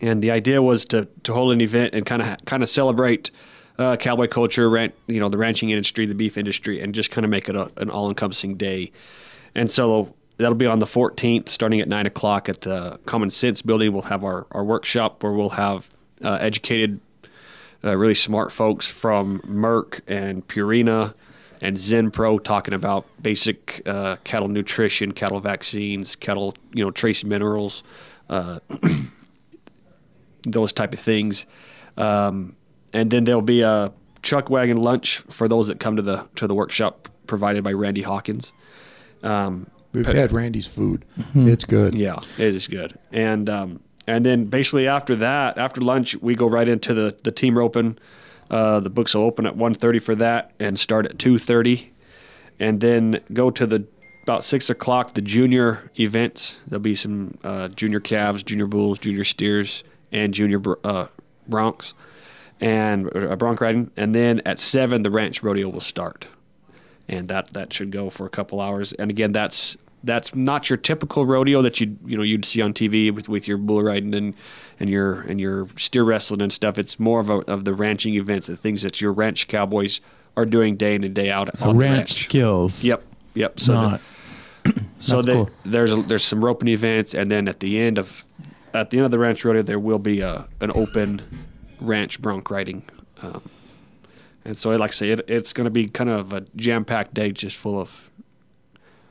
and 0.00 0.22
the 0.22 0.30
idea 0.30 0.62
was 0.62 0.84
to 0.86 1.08
to 1.24 1.32
hold 1.32 1.52
an 1.52 1.60
event 1.60 1.94
and 1.94 2.04
kind 2.06 2.22
of 2.22 2.44
kind 2.44 2.62
of 2.62 2.68
celebrate 2.68 3.30
uh, 3.78 3.96
cowboy 3.96 4.28
culture, 4.28 4.70
rant, 4.70 4.94
you 5.06 5.18
know, 5.18 5.28
the 5.28 5.38
ranching 5.38 5.70
industry, 5.70 6.06
the 6.06 6.14
beef 6.14 6.38
industry, 6.38 6.80
and 6.80 6.94
just 6.94 7.10
kind 7.10 7.24
of 7.24 7.30
make 7.30 7.48
it 7.48 7.56
a, 7.56 7.70
an 7.78 7.90
all 7.90 8.08
encompassing 8.08 8.56
day. 8.56 8.92
And 9.54 9.70
so 9.70 10.14
that'll 10.36 10.54
be 10.54 10.66
on 10.66 10.78
the 10.78 10.86
14th, 10.86 11.48
starting 11.48 11.80
at 11.80 11.88
nine 11.88 12.06
o'clock 12.06 12.48
at 12.48 12.62
the 12.62 12.98
Common 13.06 13.30
Sense 13.30 13.62
Building. 13.62 13.92
We'll 13.92 14.02
have 14.02 14.24
our, 14.24 14.46
our 14.52 14.64
workshop 14.64 15.22
where 15.22 15.32
we'll 15.32 15.50
have 15.50 15.90
uh, 16.22 16.38
educated, 16.40 17.00
uh, 17.82 17.96
really 17.96 18.14
smart 18.14 18.52
folks 18.52 18.86
from 18.86 19.40
Merck 19.40 20.00
and 20.06 20.46
Purina 20.46 21.14
and 21.60 21.76
Zinpro 21.76 22.42
talking 22.42 22.74
about 22.74 23.06
basic 23.22 23.82
uh, 23.86 24.16
cattle 24.24 24.48
nutrition, 24.48 25.12
cattle 25.12 25.40
vaccines, 25.40 26.14
cattle, 26.14 26.54
you 26.72 26.84
know, 26.84 26.90
trace 26.90 27.24
minerals. 27.24 27.82
Those 30.44 30.72
type 30.72 30.92
of 30.92 31.00
things. 31.00 31.46
Um, 31.96 32.56
and 32.92 33.10
then 33.10 33.24
there'll 33.24 33.42
be 33.42 33.62
a 33.62 33.92
chuck 34.22 34.50
wagon 34.50 34.78
lunch 34.78 35.18
for 35.28 35.48
those 35.48 35.68
that 35.68 35.80
come 35.80 35.96
to 35.96 36.02
the 36.02 36.28
to 36.36 36.46
the 36.46 36.54
workshop 36.54 37.08
provided 37.26 37.64
by 37.64 37.72
Randy 37.72 38.02
Hawkins. 38.02 38.52
Um, 39.22 39.68
We've 39.92 40.06
had 40.06 40.32
Randy's 40.32 40.66
food. 40.66 41.04
It's 41.34 41.64
good. 41.64 41.94
yeah, 41.94 42.16
it 42.36 42.54
is 42.54 42.66
good. 42.66 42.98
And 43.12 43.48
um, 43.48 43.80
and 44.06 44.26
then 44.26 44.46
basically 44.46 44.88
after 44.88 45.14
that, 45.16 45.56
after 45.56 45.80
lunch, 45.80 46.16
we 46.16 46.34
go 46.34 46.46
right 46.46 46.68
into 46.68 46.94
the 46.94 47.16
the 47.22 47.30
team 47.30 47.56
roping. 47.56 47.98
Uh, 48.50 48.78
the 48.80 48.90
books 48.90 49.14
will 49.14 49.22
open 49.22 49.46
at 49.46 49.56
1.30 49.56 50.02
for 50.02 50.14
that 50.16 50.52
and 50.60 50.78
start 50.78 51.06
at 51.06 51.16
2.30 51.16 51.86
and 52.60 52.80
then 52.82 53.18
go 53.32 53.50
to 53.50 53.66
the 53.66 53.86
about 54.22 54.44
6 54.44 54.68
o'clock 54.68 55.14
the 55.14 55.22
junior 55.22 55.90
events 55.98 56.58
there'll 56.68 56.82
be 56.82 56.94
some 56.94 57.38
uh, 57.42 57.68
junior 57.68 58.00
calves 58.00 58.42
junior 58.42 58.66
bulls 58.66 58.98
junior 58.98 59.24
steers 59.24 59.82
and 60.14 60.32
junior 60.32 60.60
uh, 60.84 61.06
broncs 61.50 61.92
and 62.60 63.14
uh, 63.14 63.36
bronc 63.36 63.60
riding 63.60 63.90
and 63.96 64.14
then 64.14 64.40
at 64.46 64.58
7 64.58 65.02
the 65.02 65.10
ranch 65.10 65.42
rodeo 65.42 65.68
will 65.68 65.80
start 65.80 66.26
and 67.08 67.28
that 67.28 67.52
that 67.52 67.72
should 67.72 67.90
go 67.90 68.08
for 68.08 68.24
a 68.24 68.30
couple 68.30 68.60
hours 68.60 68.92
and 68.94 69.10
again 69.10 69.32
that's 69.32 69.76
that's 70.04 70.34
not 70.34 70.68
your 70.70 70.76
typical 70.76 71.24
rodeo 71.26 71.62
that 71.62 71.80
you 71.80 71.96
you 72.06 72.16
know 72.16 72.22
you'd 72.22 72.44
see 72.44 72.60
on 72.62 72.72
TV 72.74 73.10
with, 73.14 73.26
with 73.28 73.48
your 73.48 73.56
bull 73.56 73.82
riding 73.82 74.14
and 74.14 74.34
and 74.78 74.90
your 74.90 75.22
and 75.22 75.40
your 75.40 75.66
steer 75.78 76.04
wrestling 76.04 76.42
and 76.42 76.52
stuff. 76.52 76.78
It's 76.78 77.00
more 77.00 77.20
of 77.20 77.30
a, 77.30 77.38
of 77.50 77.64
the 77.64 77.72
ranching 77.72 78.12
events, 78.14 78.46
the 78.48 78.56
things 78.56 78.82
that 78.82 79.00
your 79.00 79.14
ranch 79.14 79.48
cowboys 79.48 80.02
are 80.36 80.44
doing 80.44 80.76
day 80.76 80.94
in 80.94 81.04
and 81.04 81.14
day 81.14 81.30
out 81.30 81.56
So 81.56 81.72
ranch 81.72 81.78
ranch. 81.96 82.12
skills. 82.12 82.84
Yep, 82.84 83.02
yep. 83.32 83.58
So 83.58 83.72
the- 83.72 84.00
so 84.98 85.22
they, 85.22 85.32
cool. 85.34 85.50
there's 85.64 85.90
a, 85.92 85.96
there's 86.02 86.24
some 86.24 86.44
roping 86.44 86.68
events, 86.68 87.14
and 87.14 87.30
then 87.30 87.48
at 87.48 87.60
the 87.60 87.78
end 87.78 87.98
of 87.98 88.26
at 88.74 88.90
the 88.90 88.98
end 88.98 89.04
of 89.04 89.10
the 89.10 89.18
ranch 89.18 89.44
rodeo, 89.44 89.62
there 89.62 89.78
will 89.78 89.98
be 89.98 90.20
a 90.20 90.46
an 90.60 90.70
open 90.74 91.22
ranch 91.80 92.20
bronc 92.20 92.50
riding, 92.50 92.82
um, 93.22 93.42
and 94.44 94.56
so 94.56 94.70
like 94.70 94.90
I 94.90 94.92
say, 94.92 95.10
it, 95.10 95.20
it's 95.28 95.52
going 95.52 95.64
to 95.64 95.70
be 95.70 95.86
kind 95.86 96.10
of 96.10 96.32
a 96.32 96.42
jam 96.56 96.84
packed 96.84 97.14
day, 97.14 97.32
just 97.32 97.56
full 97.56 97.80
of 97.80 98.10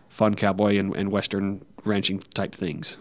fun 0.09 0.35
cowboy 0.35 0.77
and, 0.77 0.95
and 0.95 1.11
western 1.11 1.65
ranching 1.83 2.19
type 2.19 2.53
things. 2.53 2.97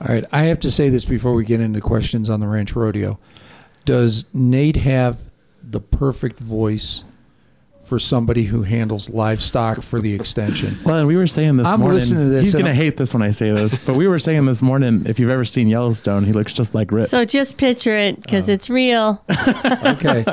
All 0.00 0.08
right, 0.08 0.24
I 0.32 0.42
have 0.44 0.60
to 0.60 0.70
say 0.70 0.88
this 0.88 1.04
before 1.04 1.34
we 1.34 1.44
get 1.44 1.60
into 1.60 1.80
questions 1.80 2.30
on 2.30 2.40
the 2.40 2.46
ranch 2.46 2.76
rodeo. 2.76 3.18
Does 3.84 4.26
Nate 4.32 4.76
have 4.76 5.30
the 5.62 5.80
perfect 5.80 6.38
voice 6.38 7.04
for 7.92 7.98
somebody 7.98 8.44
who 8.44 8.62
handles 8.62 9.10
livestock 9.10 9.82
for 9.82 10.00
the 10.00 10.14
extension? 10.14 10.78
Well, 10.86 10.96
and 10.96 11.06
we 11.06 11.16
were 11.16 11.26
saying 11.26 11.58
this 11.58 11.66
I'm 11.68 11.80
morning. 11.80 11.98
listening 11.98 12.24
to 12.24 12.30
this 12.30 12.44
he's 12.44 12.54
and 12.54 12.62
gonna 12.62 12.70
I'm- 12.70 12.82
hate 12.82 12.96
this 12.96 13.12
when 13.12 13.22
I 13.22 13.32
say 13.32 13.50
this, 13.50 13.76
but 13.84 13.96
we 13.96 14.08
were 14.08 14.18
saying 14.18 14.46
this 14.46 14.62
morning. 14.62 15.04
If 15.06 15.20
you've 15.20 15.28
ever 15.30 15.44
seen 15.44 15.68
Yellowstone, 15.68 16.24
he 16.24 16.32
looks 16.32 16.54
just 16.54 16.74
like 16.74 16.90
Rip. 16.90 17.08
So 17.10 17.26
just 17.26 17.58
picture 17.58 17.94
it 17.96 18.20
because 18.22 18.48
it's 18.48 18.70
real. 18.70 19.22
Okay, 19.92 20.24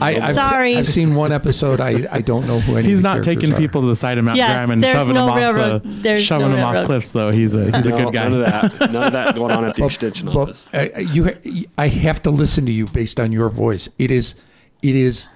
I, 0.00 0.20
I've, 0.20 0.34
se- 0.36 0.40
Sorry. 0.48 0.76
I've 0.76 0.86
seen 0.88 1.14
one 1.14 1.32
episode. 1.32 1.80
I, 1.80 2.06
I 2.10 2.20
don't 2.20 2.46
know 2.46 2.60
who 2.60 2.76
any. 2.76 2.88
He's 2.88 2.98
of 3.00 3.02
the 3.02 3.14
not 3.14 3.22
taking 3.24 3.52
are. 3.52 3.56
people 3.56 3.80
to 3.80 3.86
the 3.88 3.96
side 3.96 4.16
of 4.18 4.24
Mount 4.24 4.36
Yes, 4.36 4.50
Graham 4.50 4.70
and 4.70 4.82
there's 4.82 4.94
shoving 4.96 5.14
no 5.14 5.26
them 5.26 5.30
off 5.30 5.38
railroad. 5.38 5.82
the 5.82 5.88
There's 6.02 6.22
shoving 6.24 6.48
no 6.50 6.56
them 6.56 6.64
off 6.64 6.72
railroad. 6.74 6.86
cliffs. 6.86 7.10
Though 7.10 7.30
he's 7.32 7.54
a 7.54 7.64
he's 7.74 7.86
a 7.86 7.90
No, 7.90 8.04
good 8.04 8.14
guy. 8.14 8.24
None 8.28 8.34
of 8.34 8.40
that. 8.40 8.92
None 8.92 9.02
of 9.04 9.12
that 9.12 9.34
going 9.34 9.50
on 9.50 9.64
at 9.64 9.74
the 9.76 9.84
extension 9.86 10.26
But, 10.28 10.36
office. 10.36 10.68
uh, 10.72 10.88
you, 11.12 11.34
I 11.76 11.88
have 11.88 12.22
to 12.22 12.30
listen 12.30 12.64
to 12.66 12.72
you 12.72 12.86
based 12.86 13.18
on 13.18 13.32
your 13.32 13.48
voice. 13.48 13.88
It 13.98 14.10
is, 14.10 14.34
it 14.82 14.94
is 14.94 15.28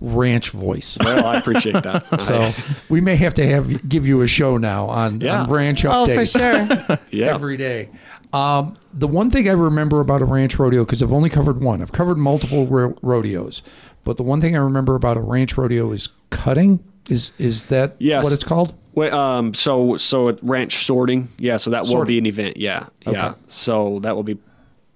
ranch 0.00 0.50
voice. 0.50 0.98
Well, 1.02 1.24
I 1.26 1.36
appreciate 1.38 1.82
that. 1.82 2.06
So 2.22 2.52
we 2.88 3.00
may 3.00 3.16
have 3.16 3.34
to 3.34 3.46
have 3.46 3.88
give 3.88 4.06
you 4.06 4.22
a 4.22 4.26
show 4.26 4.56
now 4.56 4.86
on, 4.86 5.20
Yeah. 5.20 5.42
on 5.42 5.50
ranch 5.50 5.84
Oh, 5.84 6.06
updates. 6.06 6.32
for 6.32 6.86
sure. 6.88 6.98
yeah, 7.10 7.34
every 7.34 7.56
day. 7.56 7.88
Um, 8.32 8.76
the 8.92 9.08
one 9.08 9.30
thing 9.30 9.48
I 9.48 9.52
remember 9.52 10.00
about 10.00 10.20
a 10.20 10.24
ranch 10.26 10.58
rodeo, 10.58 10.84
because 10.84 11.02
I've 11.02 11.12
only 11.12 11.30
covered 11.30 11.62
one, 11.62 11.80
I've 11.80 11.92
covered 11.92 12.18
multiple 12.18 12.66
ro- 12.66 12.96
rodeos, 13.00 13.62
but 14.04 14.16
the 14.18 14.22
one 14.22 14.40
thing 14.40 14.54
I 14.56 14.60
remember 14.60 14.94
about 14.94 15.16
a 15.16 15.20
ranch 15.20 15.56
rodeo 15.56 15.92
is 15.92 16.08
cutting. 16.30 16.82
Is 17.08 17.32
is 17.38 17.66
that 17.66 17.94
Yes. 17.98 18.24
what 18.24 18.32
it's 18.32 18.42
called? 18.44 18.74
Wait, 18.94 19.12
um, 19.12 19.54
so 19.54 19.96
so 19.96 20.28
at 20.28 20.38
ranch 20.42 20.84
sorting, 20.84 21.28
yeah. 21.38 21.56
So 21.56 21.70
that 21.70 21.86
will 21.86 22.04
be 22.04 22.18
an 22.18 22.26
event, 22.26 22.56
yeah, 22.56 22.86
yeah. 23.06 23.34
So 23.46 24.00
that 24.00 24.16
will 24.16 24.24
be 24.24 24.36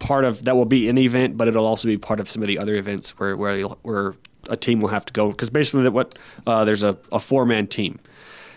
part 0.00 0.24
of 0.24 0.44
that 0.46 0.56
will 0.56 0.64
be 0.64 0.88
an 0.88 0.98
event, 0.98 1.36
but 1.36 1.46
it'll 1.46 1.66
also 1.66 1.86
be 1.86 1.96
part 1.98 2.18
of 2.18 2.28
some 2.28 2.42
of 2.42 2.48
the 2.48 2.58
other 2.58 2.74
events 2.74 3.10
where 3.18 3.36
where 3.36 3.56
you'll, 3.58 3.78
where 3.82 4.14
a 4.50 4.56
team 4.56 4.80
will 4.80 4.88
have 4.88 5.06
to 5.06 5.12
go 5.12 5.30
because 5.30 5.48
basically 5.48 5.84
that 5.84 5.92
what 5.92 6.18
uh, 6.46 6.64
there's 6.64 6.82
a, 6.82 6.98
a 7.10 7.20
four 7.20 7.46
man 7.46 7.66
team, 7.66 7.98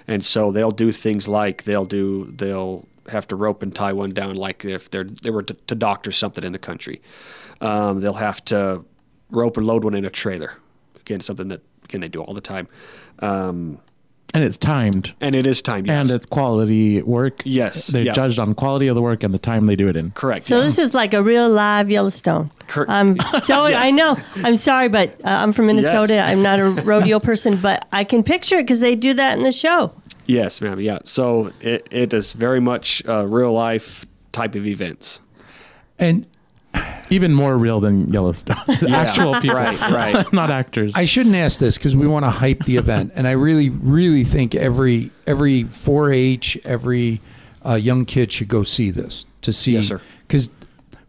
and 0.07 0.23
so 0.23 0.51
they'll 0.51 0.71
do 0.71 0.91
things 0.91 1.27
like 1.27 1.63
they'll 1.63 1.85
do 1.85 2.31
they'll 2.35 2.85
have 3.09 3.27
to 3.27 3.35
rope 3.35 3.63
and 3.63 3.75
tie 3.75 3.93
one 3.93 4.09
down 4.09 4.35
like 4.35 4.65
if 4.65 4.89
they're 4.89 5.03
they 5.03 5.29
were 5.29 5.43
to, 5.43 5.53
to 5.53 5.75
doctor 5.75 6.12
something 6.12 6.43
in 6.43 6.51
the 6.51 6.59
country, 6.59 7.01
um, 7.62 8.01
they'll 8.01 8.13
have 8.13 8.43
to 8.45 8.83
rope 9.29 9.57
and 9.57 9.65
load 9.65 9.83
one 9.83 9.93
in 9.93 10.05
a 10.05 10.09
trailer. 10.09 10.57
Again, 11.00 11.21
something 11.21 11.47
that 11.50 11.62
again 11.85 12.01
they 12.01 12.09
do 12.09 12.21
all 12.21 12.33
the 12.33 12.41
time. 12.41 12.67
Um, 13.19 13.79
and 14.33 14.43
it's 14.43 14.57
timed. 14.57 15.13
and 15.21 15.35
it 15.35 15.45
is 15.45 15.61
timed. 15.61 15.87
Yes. 15.87 16.09
And 16.09 16.15
it's 16.15 16.25
quality 16.25 17.01
work. 17.01 17.41
Yes, 17.45 17.87
They're 17.87 18.03
yeah. 18.03 18.13
judged 18.13 18.39
on 18.39 18.55
quality 18.55 18.87
of 18.87 18.95
the 18.95 19.01
work 19.01 19.23
and 19.23 19.33
the 19.33 19.39
time 19.39 19.67
they 19.67 19.75
do 19.75 19.87
it 19.87 19.95
in. 19.95 20.11
correct. 20.11 20.47
So 20.47 20.57
yeah. 20.57 20.63
this 20.63 20.79
is 20.79 20.93
like 20.93 21.13
a 21.13 21.21
real 21.21 21.49
live 21.49 21.89
Yellowstone. 21.89 22.51
Cor- 22.67 22.89
I'm 22.89 23.19
so 23.43 23.65
I 23.65 23.91
know. 23.91 24.17
I'm 24.37 24.57
sorry, 24.57 24.89
but 24.89 25.11
uh, 25.23 25.29
I'm 25.29 25.51
from 25.53 25.67
Minnesota. 25.67 26.13
Yes. 26.15 26.29
I'm 26.29 26.41
not 26.41 26.59
a 26.59 26.63
rodeo 26.85 27.19
person, 27.19 27.57
but 27.57 27.87
I 27.91 28.03
can 28.03 28.23
picture 28.23 28.57
it 28.57 28.63
because 28.63 28.79
they 28.79 28.95
do 28.95 29.13
that 29.13 29.37
in 29.37 29.43
the 29.43 29.51
show. 29.51 29.93
Yes, 30.25 30.61
ma'am. 30.61 30.79
Yeah. 30.79 30.99
So 31.03 31.51
it, 31.59 31.87
it 31.91 32.13
is 32.13 32.33
very 32.33 32.61
much 32.61 33.03
uh, 33.07 33.27
real 33.27 33.51
life 33.51 34.05
type 34.31 34.55
of 34.55 34.65
events. 34.65 35.19
And 35.99 36.25
Even 37.10 37.34
more 37.34 37.58
real 37.58 37.80
than 37.80 38.12
Yellowstone. 38.12 38.58
The 38.65 38.88
Yeah. 38.89 38.98
Actual 39.01 39.39
people. 39.39 39.58
Right, 39.58 39.80
right. 39.92 40.34
Not 40.34 40.50
actors. 40.50 40.96
I 40.96 41.06
shouldn't 41.06 41.36
ask 41.36 41.60
this 41.60 41.77
because 41.77 41.96
we 41.96 42.08
want 42.08 42.25
to 42.25 42.32
hype 42.32 42.63
the 42.63 42.77
event, 42.77 43.12
and 43.15 43.27
I 43.27 43.32
really, 43.32 43.70
really 43.70 44.24
think 44.24 44.56
every 44.56 45.12
every 45.27 45.63
4-H, 45.65 46.58
every 46.65 47.22
uh, 47.65 47.74
young 47.75 48.06
kid 48.06 48.32
should 48.32 48.48
go 48.48 48.63
see 48.63 48.89
this 48.89 49.25
to 49.42 49.53
see 49.53 49.74
Yes, 49.74 49.88
sir. 49.89 50.01
because 50.27 50.50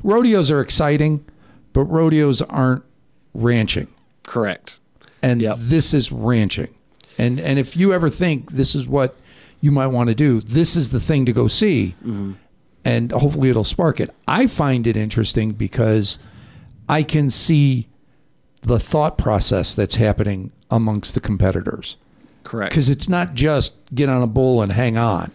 rodeos 0.02 0.50
are 0.50 0.60
exciting, 0.60 1.24
but 1.72 1.84
rodeos 1.84 2.42
aren't 2.42 2.84
ranching. 3.32 3.88
Correct. 4.24 4.78
and 5.22 5.40
Yep. 5.40 5.56
this 5.58 5.94
is 5.94 6.12
ranching. 6.12 6.68
And 7.16 7.40
and 7.40 7.58
if 7.58 7.76
you 7.76 7.92
ever 7.94 8.10
think 8.10 8.52
this 8.52 8.74
is 8.74 8.86
what 8.86 9.16
you 9.60 9.70
might 9.70 9.86
want 9.86 10.08
to 10.10 10.14
do, 10.14 10.40
this 10.42 10.76
is 10.76 10.90
the 10.90 11.00
thing 11.00 11.24
to 11.24 11.32
go 11.32 11.48
see, 11.48 11.94
and 12.84 13.12
hopefully 13.12 13.48
it'll 13.50 13.64
spark 13.64 14.00
it. 14.00 14.10
I 14.28 14.46
find 14.46 14.86
it 14.86 14.96
interesting 14.96 15.52
because 15.52 16.18
I 16.88 17.02
can 17.02 17.30
see 17.30 17.88
the 18.62 18.78
thought 18.78 19.18
process 19.18 19.74
that's 19.74 19.96
happening 19.96 20.50
amongst 20.70 21.14
the 21.14 21.20
competitors 21.20 21.96
Correct. 22.44 22.70
because 22.70 22.88
it's 22.90 23.08
not 23.08 23.34
just 23.34 23.74
get 23.94 24.08
on 24.08 24.22
a 24.22 24.26
bull 24.26 24.62
and 24.62 24.72
hang 24.72 24.96
on. 24.96 25.30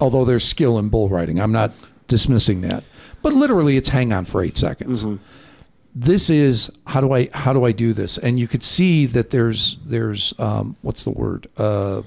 Although 0.00 0.24
there's 0.24 0.44
skill 0.44 0.78
in 0.78 0.88
bull 0.90 1.08
riding, 1.08 1.40
I'm 1.40 1.52
not 1.52 1.72
dismissing 2.06 2.60
that. 2.62 2.84
But 3.20 3.32
literally, 3.32 3.76
it's 3.76 3.88
hang 3.88 4.12
on 4.12 4.26
for 4.26 4.42
eight 4.42 4.56
seconds. 4.56 5.04
This 5.94 6.30
is 6.30 6.70
how 6.86 7.00
do 7.00 7.12
I 7.12 7.28
how 7.34 7.52
do 7.52 7.64
I 7.64 7.72
do 7.72 7.92
this? 7.92 8.16
And 8.18 8.38
you 8.38 8.46
could 8.46 8.62
see 8.62 9.06
that 9.06 9.30
there's 9.30 9.76
there's 9.84 10.32
um, 10.38 10.76
what's 10.82 11.02
the 11.02 11.10
word 11.10 11.48
uh, 11.56 12.02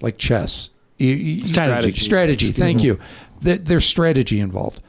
like 0.00 0.16
chess 0.18 0.70
You- 0.98 1.08
you- 1.08 1.46
Strategy. 1.46 1.98
strategy. 1.98 2.52
Thank 2.52 2.84
you. 2.84 3.00
That 3.42 3.66
there's 3.66 3.84
strategy 3.84 4.40
involved, 4.40 4.80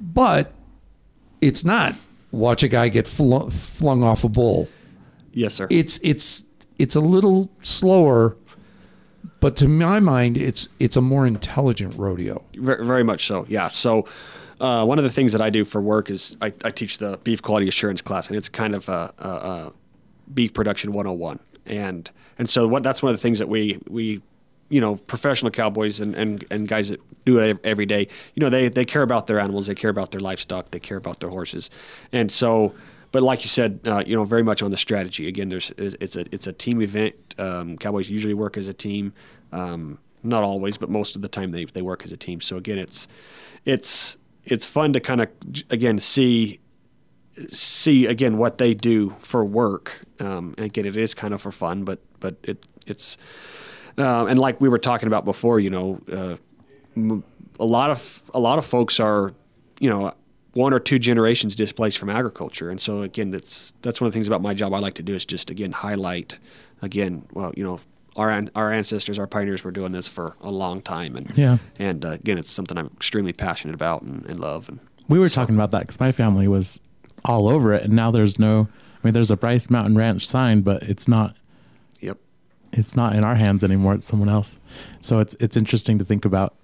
but 0.00 0.52
it's 1.40 1.64
not 1.64 1.94
watch 2.30 2.62
a 2.62 2.68
guy 2.68 2.88
get 2.88 3.06
flu- 3.06 3.48
flung 3.50 4.02
off 4.02 4.24
a 4.24 4.28
bull 4.28 4.68
yes, 5.32 5.54
sir. 5.54 5.66
it's 5.70 5.98
it's 6.02 6.44
it's 6.78 6.96
a 6.96 7.00
little 7.00 7.50
slower, 7.60 8.36
but 9.40 9.56
to 9.56 9.68
my 9.68 10.00
mind, 10.00 10.36
it's 10.36 10.68
it's 10.80 10.96
a 10.96 11.00
more 11.00 11.26
intelligent 11.26 11.94
rodeo. 11.96 12.44
Very, 12.54 12.84
very 12.84 13.04
much 13.04 13.26
so. 13.26 13.46
Yeah. 13.48 13.68
So, 13.68 14.06
uh, 14.60 14.84
one 14.84 14.98
of 14.98 15.04
the 15.04 15.10
things 15.10 15.32
that 15.32 15.40
I 15.40 15.50
do 15.50 15.64
for 15.64 15.80
work 15.80 16.10
is 16.10 16.36
I, 16.40 16.52
I 16.64 16.70
teach 16.70 16.98
the 16.98 17.18
beef 17.18 17.42
quality 17.42 17.68
assurance 17.68 18.00
class, 18.00 18.28
and 18.28 18.36
it's 18.36 18.48
kind 18.48 18.74
of 18.74 18.88
a, 18.88 19.12
a, 19.18 19.28
a 19.28 19.72
beef 20.32 20.52
production 20.52 20.92
101. 20.92 21.38
And 21.66 22.10
and 22.38 22.48
so 22.48 22.66
what 22.66 22.82
that's 22.82 23.02
one 23.02 23.10
of 23.10 23.18
the 23.18 23.22
things 23.22 23.38
that 23.38 23.48
we 23.48 23.80
we 23.88 24.22
you 24.74 24.80
know 24.80 24.96
professional 24.96 25.52
cowboys 25.52 26.00
and, 26.00 26.16
and, 26.16 26.44
and 26.50 26.66
guys 26.66 26.88
that 26.88 27.00
do 27.24 27.38
it 27.38 27.58
every 27.62 27.86
day 27.86 28.08
you 28.34 28.40
know 28.40 28.50
they, 28.50 28.68
they 28.68 28.84
care 28.84 29.02
about 29.02 29.28
their 29.28 29.38
animals 29.38 29.68
they 29.68 29.74
care 29.74 29.90
about 29.90 30.10
their 30.10 30.20
livestock 30.20 30.72
they 30.72 30.80
care 30.80 30.96
about 30.96 31.20
their 31.20 31.30
horses. 31.30 31.70
And 32.10 32.30
so 32.32 32.74
but 33.12 33.22
like 33.22 33.42
you 33.44 33.48
said 33.48 33.78
uh, 33.86 34.02
you 34.04 34.16
know 34.16 34.24
very 34.24 34.42
much 34.42 34.62
on 34.62 34.72
the 34.72 34.76
strategy. 34.76 35.28
Again 35.28 35.48
there's 35.48 35.70
it's 35.78 36.16
a 36.16 36.24
it's 36.34 36.48
a 36.48 36.52
team 36.52 36.82
event. 36.82 37.14
Um, 37.38 37.78
cowboys 37.78 38.10
usually 38.10 38.34
work 38.34 38.56
as 38.56 38.66
a 38.66 38.74
team. 38.74 39.12
Um, 39.52 39.98
not 40.24 40.42
always 40.42 40.76
but 40.76 40.90
most 40.90 41.14
of 41.14 41.22
the 41.22 41.28
time 41.28 41.52
they, 41.52 41.66
they 41.66 41.82
work 41.82 42.02
as 42.04 42.10
a 42.10 42.16
team. 42.16 42.40
So 42.40 42.56
again 42.56 42.78
it's 42.78 43.06
it's 43.64 44.18
it's 44.44 44.66
fun 44.66 44.92
to 44.94 45.00
kind 45.00 45.20
of 45.20 45.28
again 45.70 46.00
see 46.00 46.58
see 47.50 48.06
again 48.06 48.38
what 48.38 48.58
they 48.58 48.74
do 48.74 49.14
for 49.20 49.44
work. 49.44 50.00
Um, 50.18 50.54
and 50.56 50.66
again, 50.66 50.86
it 50.86 50.96
is 50.96 51.14
kind 51.14 51.34
of 51.34 51.42
for 51.42 51.52
fun, 51.52 51.84
but 51.84 52.00
but 52.20 52.36
it 52.42 52.66
it's 52.86 53.16
uh, 53.98 54.26
and 54.26 54.38
like 54.38 54.60
we 54.60 54.68
were 54.68 54.78
talking 54.78 55.06
about 55.06 55.24
before, 55.24 55.60
you 55.60 55.70
know, 55.70 56.00
uh, 56.12 56.36
m- 56.96 57.22
a 57.60 57.64
lot 57.64 57.90
of 57.90 58.22
a 58.32 58.40
lot 58.40 58.58
of 58.58 58.64
folks 58.64 58.98
are, 59.00 59.32
you 59.80 59.88
know, 59.90 60.12
one 60.54 60.72
or 60.72 60.80
two 60.80 60.98
generations 60.98 61.54
displaced 61.56 61.98
from 61.98 62.10
agriculture, 62.10 62.70
and 62.70 62.80
so 62.80 63.02
again, 63.02 63.30
that's 63.30 63.72
that's 63.82 64.00
one 64.00 64.06
of 64.06 64.12
the 64.12 64.16
things 64.16 64.26
about 64.26 64.42
my 64.42 64.54
job 64.54 64.72
I 64.74 64.78
like 64.78 64.94
to 64.94 65.02
do 65.02 65.14
is 65.14 65.24
just 65.24 65.50
again 65.50 65.72
highlight 65.72 66.38
again, 66.82 67.24
well, 67.32 67.52
you 67.56 67.64
know. 67.64 67.80
Our, 68.16 68.44
our 68.54 68.70
ancestors, 68.70 69.18
our 69.18 69.26
pioneers, 69.26 69.64
were 69.64 69.72
doing 69.72 69.90
this 69.90 70.06
for 70.06 70.36
a 70.40 70.48
long 70.52 70.80
time, 70.82 71.16
and 71.16 71.36
Yeah. 71.36 71.58
and 71.80 72.04
uh, 72.04 72.10
again, 72.10 72.38
it's 72.38 72.48
something 72.48 72.78
I'm 72.78 72.86
extremely 72.94 73.32
passionate 73.32 73.74
about 73.74 74.02
and, 74.02 74.24
and 74.26 74.38
love. 74.38 74.68
And 74.68 74.78
We 75.08 75.18
were 75.18 75.28
talking 75.28 75.56
about 75.56 75.72
that 75.72 75.80
because 75.80 75.98
my 75.98 76.12
family 76.12 76.46
was 76.46 76.78
all 77.24 77.48
over 77.48 77.72
it, 77.72 77.82
and 77.82 77.92
now 77.92 78.12
there's 78.12 78.38
no. 78.38 78.68
I 79.02 79.06
mean, 79.08 79.14
there's 79.14 79.32
a 79.32 79.36
Bryce 79.36 79.68
Mountain 79.68 79.96
Ranch 79.96 80.24
sign, 80.28 80.60
but 80.60 80.84
it's 80.84 81.08
not. 81.08 81.34
It's 82.76 82.96
not 82.96 83.14
in 83.14 83.24
our 83.24 83.34
hands 83.34 83.64
anymore. 83.64 83.94
It's 83.94 84.06
someone 84.06 84.28
else. 84.28 84.58
So 85.00 85.18
it's 85.18 85.34
it's 85.40 85.56
interesting 85.56 85.98
to 85.98 86.04
think 86.04 86.24
about. 86.24 86.54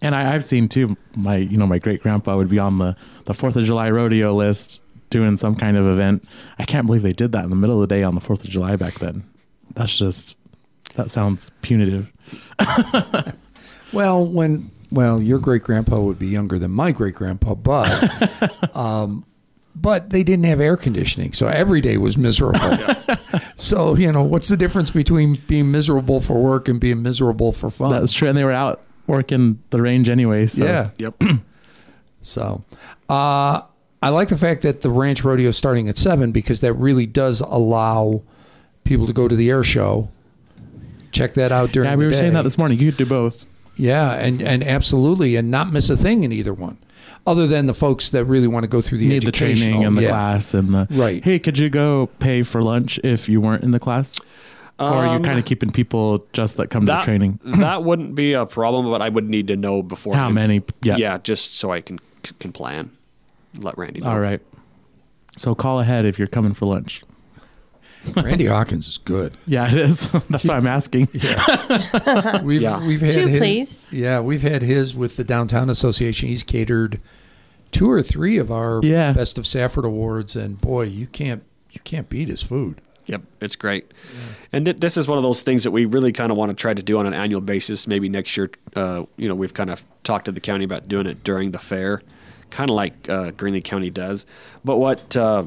And 0.00 0.14
I, 0.14 0.34
I've 0.34 0.44
seen 0.44 0.68
too. 0.68 0.96
My 1.16 1.36
you 1.36 1.56
know 1.56 1.66
my 1.66 1.78
great 1.78 2.02
grandpa 2.02 2.36
would 2.36 2.48
be 2.48 2.58
on 2.58 2.78
the 2.78 2.96
the 3.24 3.34
Fourth 3.34 3.56
of 3.56 3.64
July 3.64 3.90
rodeo 3.90 4.34
list 4.34 4.80
doing 5.10 5.36
some 5.36 5.54
kind 5.54 5.76
of 5.76 5.86
event. 5.86 6.26
I 6.58 6.64
can't 6.64 6.86
believe 6.86 7.02
they 7.02 7.12
did 7.12 7.32
that 7.32 7.44
in 7.44 7.50
the 7.50 7.56
middle 7.56 7.82
of 7.82 7.88
the 7.88 7.94
day 7.94 8.02
on 8.02 8.14
the 8.14 8.20
Fourth 8.20 8.44
of 8.44 8.50
July 8.50 8.76
back 8.76 8.94
then. 8.94 9.24
That's 9.74 9.96
just 9.96 10.36
that 10.94 11.10
sounds 11.10 11.50
punitive. 11.62 12.12
Well, 13.94 14.26
when 14.26 14.72
well, 14.90 15.22
your 15.22 15.38
great 15.38 15.62
grandpa 15.62 16.00
would 16.00 16.18
be 16.18 16.26
younger 16.26 16.58
than 16.58 16.72
my 16.72 16.90
great 16.90 17.14
grandpa, 17.14 17.54
but 17.54 18.76
um, 18.76 19.24
but 19.74 20.10
they 20.10 20.22
didn't 20.22 20.44
have 20.44 20.60
air 20.60 20.76
conditioning, 20.76 21.32
so 21.32 21.46
every 21.46 21.80
day 21.80 21.96
was 21.98 22.16
miserable. 22.16 22.76
so 23.56 23.96
you 23.96 24.10
know, 24.12 24.22
what's 24.22 24.48
the 24.48 24.56
difference 24.56 24.90
between 24.90 25.42
being 25.46 25.70
miserable 25.70 26.20
for 26.20 26.40
work 26.40 26.68
and 26.68 26.80
being 26.80 27.02
miserable 27.02 27.52
for 27.52 27.70
fun? 27.70 27.90
That's 27.90 28.12
true. 28.12 28.28
And 28.28 28.38
they 28.38 28.44
were 28.44 28.52
out 28.52 28.80
working 29.06 29.62
the 29.70 29.82
range 29.82 30.08
anyway. 30.08 30.46
So. 30.46 30.64
yeah. 30.64 30.90
Yep. 30.98 31.22
So, 32.26 32.64
uh, 33.10 33.60
I 34.02 34.08
like 34.08 34.28
the 34.28 34.38
fact 34.38 34.62
that 34.62 34.80
the 34.80 34.88
ranch 34.88 35.22
rodeo 35.22 35.50
is 35.50 35.58
starting 35.58 35.90
at 35.90 35.98
seven 35.98 36.32
because 36.32 36.60
that 36.60 36.72
really 36.72 37.04
does 37.04 37.42
allow 37.42 38.22
people 38.84 39.06
to 39.06 39.12
go 39.12 39.28
to 39.28 39.36
the 39.36 39.50
air 39.50 39.62
show. 39.62 40.08
Check 41.12 41.34
that 41.34 41.52
out 41.52 41.72
during. 41.72 41.90
The 41.90 41.90
day. 41.90 41.92
Yeah, 41.92 41.96
we 41.96 42.04
the 42.04 42.08
were 42.08 42.14
saying 42.14 42.32
that 42.32 42.42
this 42.42 42.56
morning. 42.56 42.78
You 42.78 42.90
could 42.90 42.96
do 42.96 43.06
both. 43.06 43.44
Yeah, 43.76 44.12
and 44.12 44.40
and 44.40 44.64
absolutely, 44.64 45.36
and 45.36 45.50
not 45.50 45.70
miss 45.70 45.90
a 45.90 45.96
thing 45.96 46.24
in 46.24 46.32
either 46.32 46.54
one, 46.54 46.78
other 47.26 47.46
than 47.46 47.66
the 47.66 47.74
folks 47.74 48.10
that 48.10 48.24
really 48.24 48.46
want 48.46 48.64
to 48.64 48.68
go 48.68 48.82
through 48.82 48.98
the 48.98 49.08
Need 49.08 49.22
the 49.22 49.32
training 49.32 49.84
and 49.84 49.96
the 49.96 50.02
yeah. 50.02 50.08
class 50.10 50.54
and 50.54 50.74
the 50.74 50.86
Right. 50.90 51.24
Hey, 51.24 51.38
could 51.38 51.58
you 51.58 51.70
go 51.70 52.06
pay 52.18 52.42
for 52.42 52.62
lunch 52.62 52.98
if 53.02 53.28
you 53.28 53.40
weren't 53.40 53.64
in 53.64 53.70
the 53.70 53.80
class? 53.80 54.18
or 54.78 54.86
are 54.86 55.06
you 55.06 55.12
Um, 55.12 55.22
kind 55.22 55.38
of 55.38 55.44
keeping 55.44 55.70
people 55.70 56.26
just 56.32 56.56
that 56.56 56.68
come 56.68 56.84
that 56.86 56.98
to 57.00 57.04
training? 57.04 57.38
that 57.44 57.84
wouldn't 57.84 58.14
be 58.16 58.32
a 58.32 58.44
problem, 58.44 58.86
but 58.86 59.00
I 59.02 59.08
would 59.08 59.28
need 59.30 59.46
to 59.48 59.56
know 59.56 59.82
before 59.82 60.14
How 60.16 60.28
many? 60.28 60.62
Yeah. 60.82 60.96
Yeah, 60.96 61.18
just 61.18 61.54
so 61.56 61.70
I 61.70 61.80
can 61.80 62.00
can 62.40 62.52
plan. 62.52 62.90
Let 63.58 63.78
Randy 63.78 64.00
know. 64.00 64.10
All 64.10 64.18
right. 64.20 64.40
So 65.36 65.54
call 65.54 65.78
ahead 65.80 66.04
if 66.04 66.18
you're 66.18 66.28
coming 66.28 66.54
for 66.54 66.66
lunch. 66.66 67.02
Randy 68.16 68.46
Hawkins 68.46 68.86
is 68.88 68.98
good. 68.98 69.36
Yeah, 69.46 69.66
it 69.68 69.74
is. 69.74 70.08
That's 70.30 70.46
why 70.46 70.56
I'm 70.56 70.66
asking. 70.66 71.08
We've 72.44 72.62
Yeah. 72.62 72.84
we've 72.86 73.00
had 73.00 73.12
Two, 73.12 73.26
his, 73.26 73.40
please. 73.40 73.78
Yeah, 73.90 74.20
we've 74.20 74.42
had 74.42 74.62
his 74.62 74.94
with 74.94 75.16
the 75.16 75.24
downtown 75.24 75.70
association. 75.70 76.28
He's 76.28 76.42
catered 76.42 77.00
two 77.72 77.90
or 77.90 78.02
three 78.02 78.38
of 78.38 78.50
our 78.52 78.80
Yeah. 78.82 79.12
best 79.12 79.38
of 79.38 79.46
Safford 79.46 79.84
awards, 79.84 80.36
and 80.36 80.60
boy, 80.60 80.82
you 80.82 81.06
can't 81.06 81.42
you 81.70 81.80
can't 81.84 82.08
beat 82.08 82.28
his 82.28 82.42
food. 82.42 82.80
Yep, 83.06 83.22
it's 83.40 83.56
great. 83.56 83.92
And 84.52 84.64
th- 84.64 84.78
this 84.80 84.96
is 84.96 85.06
one 85.08 85.18
of 85.18 85.24
those 85.24 85.42
things 85.42 85.64
that 85.64 85.72
we 85.72 85.84
really 85.84 86.12
kind 86.12 86.30
of 86.32 86.38
want 86.38 86.50
to 86.50 86.54
try 86.54 86.72
to 86.72 86.82
do 86.82 86.98
on 86.98 87.04
an 87.06 87.12
annual 87.12 87.40
basis. 87.42 87.86
Maybe 87.86 88.08
next 88.08 88.34
year, 88.36 88.50
uh, 88.76 89.04
you 89.16 89.28
know, 89.28 89.34
we've 89.34 89.52
kind 89.52 89.68
of 89.70 89.84
talked 90.04 90.24
to 90.26 90.32
the 90.32 90.40
county 90.40 90.64
about 90.64 90.88
doing 90.88 91.06
it 91.06 91.22
during 91.24 91.50
the 91.50 91.58
fair, 91.58 92.00
kind 92.50 92.70
of 92.70 92.76
like 92.76 93.08
uh, 93.10 93.32
Greenlee 93.32 93.62
County 93.62 93.90
does. 93.90 94.24
But 94.64 94.76
what, 94.78 95.14
uh, 95.16 95.44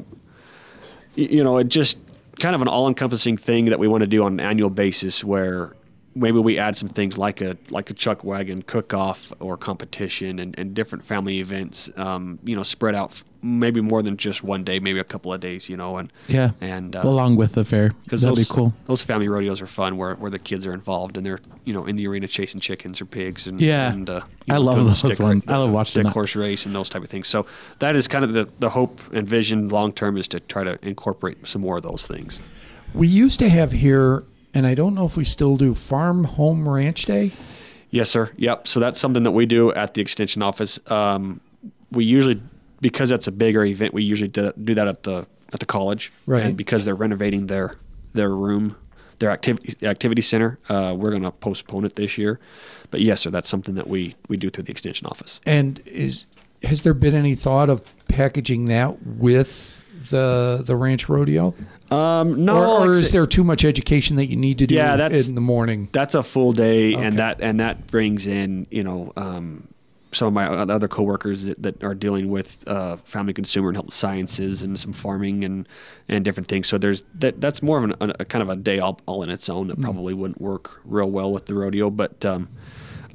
y- 1.17 1.27
you 1.31 1.43
know, 1.43 1.57
it 1.57 1.69
just 1.69 1.97
kind 2.39 2.55
of 2.55 2.61
an 2.61 2.67
all-encompassing 2.67 3.37
thing 3.37 3.65
that 3.65 3.79
we 3.79 3.87
want 3.87 4.01
to 4.01 4.07
do 4.07 4.23
on 4.23 4.33
an 4.33 4.39
annual 4.39 4.69
basis 4.69 5.23
where 5.23 5.75
maybe 6.15 6.39
we 6.39 6.57
add 6.57 6.75
some 6.75 6.89
things 6.89 7.17
like 7.17 7.41
a 7.41 7.57
like 7.69 7.89
a 7.89 7.93
chuck 7.93 8.23
wagon 8.23 8.61
cook-off 8.61 9.31
or 9.39 9.57
competition 9.57 10.39
and, 10.39 10.57
and 10.57 10.73
different 10.73 11.03
family 11.05 11.39
events 11.39 11.89
um, 11.97 12.39
you 12.43 12.55
know 12.55 12.63
spread 12.63 12.95
out 12.95 13.23
maybe 13.41 13.81
more 13.81 14.01
than 14.01 14.17
just 14.17 14.43
one 14.43 14.63
day 14.63 14.79
maybe 14.79 14.99
a 14.99 15.03
couple 15.03 15.31
of 15.31 15.39
days 15.39 15.69
you 15.69 15.77
know 15.77 15.97
and 15.97 16.11
Yeah. 16.27 16.51
and 16.61 16.95
uh, 16.95 17.01
Along 17.03 17.35
with 17.35 17.53
the 17.53 17.63
fair. 17.63 17.91
because 18.03 18.21
That'd 18.21 18.37
those, 18.37 18.47
be 18.49 18.53
cool. 18.53 18.73
Those 18.85 19.01
family 19.03 19.27
rodeos 19.29 19.61
are 19.61 19.67
fun, 19.67 19.97
where, 19.97 20.15
where 20.15 20.31
the 20.31 20.39
kids 20.39 20.65
are 20.65 20.73
involved 20.73 21.17
and 21.17 21.25
they're 21.25 21.39
you 21.65 21.73
know 21.73 21.85
in 21.85 21.95
the 21.97 22.07
arena 22.07 22.27
chasing 22.27 22.59
chickens 22.59 22.99
or 23.01 23.05
pigs 23.05 23.47
and 23.47 23.61
Yeah. 23.61 23.91
And, 23.91 24.09
uh, 24.09 24.21
I 24.49 24.53
know, 24.55 24.61
love 24.61 24.75
doing 24.75 24.85
the 24.87 24.89
those 24.91 25.13
stick 25.13 25.19
ones. 25.19 25.45
ra- 25.47 25.53
I 25.53 25.57
love 25.57 25.71
watching 25.71 25.91
stick 25.91 26.03
that. 26.05 26.13
horse 26.13 26.35
race 26.35 26.65
and 26.65 26.75
those 26.75 26.89
type 26.89 27.03
of 27.03 27.09
things. 27.09 27.27
So 27.27 27.45
that 27.79 27.95
is 27.95 28.07
kind 28.07 28.23
of 28.25 28.33
the 28.33 28.47
the 28.59 28.69
hope 28.69 28.99
and 29.13 29.27
vision 29.27 29.69
long 29.69 29.91
term 29.93 30.17
is 30.17 30.27
to 30.29 30.39
try 30.39 30.63
to 30.63 30.79
incorporate 30.85 31.45
some 31.47 31.61
more 31.61 31.77
of 31.77 31.83
those 31.83 32.07
things. 32.07 32.39
We 32.93 33.07
used 33.07 33.39
to 33.39 33.49
have 33.49 33.71
here, 33.73 34.23
and 34.53 34.65
I 34.65 34.73
don't 34.73 34.95
know 34.95 35.05
if 35.05 35.17
we 35.17 35.23
still 35.25 35.57
do, 35.57 35.75
Farm 35.75 36.23
Home 36.23 36.67
Ranch 36.67 37.05
Day. 37.05 37.33
Yes, 37.91 38.09
sir. 38.09 38.31
Yep. 38.37 38.67
So 38.67 38.79
that's 38.79 38.99
something 38.99 39.23
that 39.23 39.31
we 39.31 39.45
do 39.45 39.73
at 39.73 39.93
the 39.93 40.01
extension 40.01 40.41
office. 40.41 40.79
Um, 40.89 41.39
we 41.91 42.03
usually, 42.05 42.41
because 42.81 43.09
that's 43.09 43.27
a 43.27 43.31
bigger 43.31 43.65
event, 43.65 43.93
we 43.93 44.03
usually 44.03 44.27
do, 44.29 44.51
do 44.63 44.75
that 44.75 44.87
at 44.87 45.03
the 45.03 45.25
at 45.53 45.59
the 45.59 45.65
college. 45.65 46.11
Right. 46.25 46.43
And 46.43 46.57
because 46.57 46.85
they're 46.85 46.95
renovating 46.95 47.47
their 47.47 47.75
their 48.13 48.29
room, 48.29 48.75
their 49.19 49.31
activity 49.31 49.75
activity 49.85 50.21
center, 50.21 50.59
uh, 50.69 50.93
we're 50.97 51.11
going 51.11 51.23
to 51.23 51.31
postpone 51.31 51.85
it 51.85 51.95
this 51.95 52.17
year. 52.17 52.39
But 52.91 53.01
yes, 53.01 53.21
sir, 53.21 53.29
that's 53.29 53.49
something 53.49 53.75
that 53.75 53.87
we 53.87 54.15
we 54.27 54.37
do 54.37 54.49
through 54.49 54.63
the 54.65 54.71
extension 54.71 55.07
office. 55.07 55.39
And 55.45 55.81
is 55.85 56.25
has 56.63 56.83
there 56.83 56.93
been 56.93 57.13
any 57.15 57.35
thought 57.35 57.69
of 57.69 57.81
packaging 58.07 58.65
that 58.65 59.05
with 59.05 59.83
the 60.09 60.61
the 60.65 60.75
ranch 60.75 61.07
rodeo? 61.09 61.53
Um, 61.89 62.43
no, 62.43 62.57
or, 62.57 62.65
or 62.65 62.87
like 62.87 62.97
is 62.97 63.11
there 63.13 63.25
too 63.25 63.45
much 63.45 63.63
education 63.63 64.17
that 64.17 64.25
you 64.25 64.35
need 64.35 64.57
to 64.57 64.67
do 64.67 64.75
Yeah, 64.75 64.97
that's- 64.97 65.29
in 65.29 65.35
the 65.35 65.41
morning? 65.41 65.87
that's 65.93 66.15
a 66.15 66.23
full 66.23 66.51
day, 66.51 66.93
Okay. 66.93 67.03
and 67.05 67.17
that 67.19 67.39
and 67.41 67.59
that 67.61 67.87
brings 67.87 68.27
in 68.27 68.67
you 68.69 68.83
know 68.83 69.13
um, 69.15 69.67
some 70.17 70.27
of 70.29 70.33
my 70.33 70.45
other 70.47 70.87
coworkers 70.87 71.45
that, 71.45 71.61
that 71.63 71.83
are 71.83 71.93
dealing 71.95 72.29
with 72.29 72.57
uh, 72.67 72.97
family 72.97 73.33
consumer 73.33 73.69
and 73.69 73.77
health 73.77 73.93
sciences 73.93 74.63
and 74.63 74.77
some 74.79 74.93
farming 74.93 75.43
and 75.45 75.67
and 76.09 76.25
different 76.25 76.47
things. 76.49 76.67
So 76.67 76.77
there's 76.77 77.05
that 77.15 77.39
that's 77.39 77.61
more 77.61 77.77
of 77.77 77.83
an, 77.85 77.93
a, 78.01 78.13
a 78.21 78.25
kind 78.25 78.41
of 78.41 78.49
a 78.49 78.55
day 78.55 78.79
all, 78.79 78.99
all 79.05 79.23
in 79.23 79.29
its 79.29 79.47
own 79.49 79.67
that 79.67 79.79
probably 79.81 80.13
wouldn't 80.13 80.41
work 80.41 80.79
real 80.83 81.09
well 81.09 81.31
with 81.31 81.45
the 81.45 81.53
rodeo. 81.53 81.89
But 81.89 82.25
um, 82.25 82.49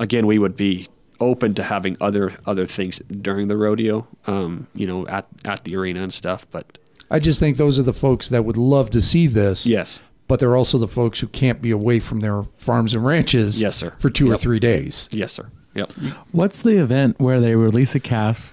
again, 0.01 0.27
we 0.27 0.39
would 0.39 0.57
be 0.57 0.89
open 1.21 1.55
to 1.55 1.63
having 1.63 1.97
other 2.01 2.35
other 2.47 2.67
things 2.67 2.99
during 3.21 3.49
the 3.49 3.57
rodeo, 3.57 4.07
um, 4.27 4.67
you 4.75 4.87
know, 4.87 5.07
at 5.09 5.27
at 5.45 5.65
the 5.65 5.77
arena 5.77 6.03
and 6.03 6.13
stuff. 6.13 6.47
But 6.51 6.79
I 7.11 7.19
just 7.19 7.39
think 7.41 7.57
those 7.59 7.79
are 7.79 7.83
the 7.85 7.93
folks 7.93 8.29
that 8.31 8.45
would 8.45 8.57
love 8.57 8.91
to 8.91 9.03
see 9.03 9.27
this. 9.27 9.67
yes, 9.67 10.01
But 10.29 10.41
they're 10.41 10.57
also 10.57 10.79
the 10.79 10.89
folks 10.89 11.21
who 11.21 11.27
can't 11.27 11.61
be 11.61 11.71
away 11.71 12.01
from 12.01 12.21
their 12.21 12.43
farms 12.43 12.95
and 12.97 13.05
ranches 13.05 13.61
Yes, 13.61 13.77
sir. 13.77 13.93
for 13.99 14.09
two 14.09 14.31
or 14.33 14.37
three 14.39 14.59
days. 14.59 15.09
yes, 15.13 15.33
sir. 15.33 15.51
Yep. 15.75 15.93
What's 16.33 16.63
the 16.63 16.77
event 16.77 17.19
where 17.21 17.41
they 17.41 17.55
release 17.55 17.95
a 17.95 18.01
calf 18.01 18.53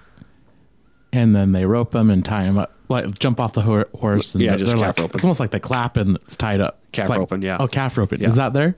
and 1.11 1.35
then 1.35 1.51
they 1.51 1.65
rope 1.65 1.91
them 1.91 2.09
and 2.09 2.23
tie 2.23 2.43
them 2.43 2.57
up, 2.57 2.73
like 2.87 3.17
jump 3.19 3.39
off 3.39 3.53
the 3.53 3.61
ho- 3.61 3.85
horse? 3.97 4.33
And 4.35 4.43
Yeah, 4.43 4.51
they're- 4.51 4.59
just 4.59 4.69
they're 4.71 4.77
calf 4.85 4.97
like, 4.97 5.03
roping. 5.03 5.17
It's 5.17 5.25
almost 5.25 5.39
like 5.39 5.51
they 5.51 5.59
clap 5.59 5.97
and 5.97 6.15
it's 6.17 6.35
tied 6.35 6.61
up. 6.61 6.79
Calf 6.91 7.09
like- 7.09 7.19
roping, 7.19 7.41
yeah. 7.41 7.57
Oh, 7.59 7.67
calf 7.67 7.97
roping. 7.97 8.21
Yeah. 8.21 8.27
Is 8.27 8.35
that 8.35 8.53
there? 8.53 8.75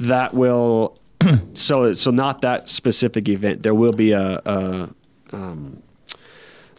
that 0.00 0.32
will 0.34 0.96
so 1.54 1.92
so 1.94 2.12
not 2.12 2.42
that 2.42 2.68
specific 2.68 3.28
event 3.28 3.64
there 3.64 3.74
will 3.74 3.90
be 3.92 4.12
a, 4.12 4.40
a 4.46 4.88
um, 5.32 5.82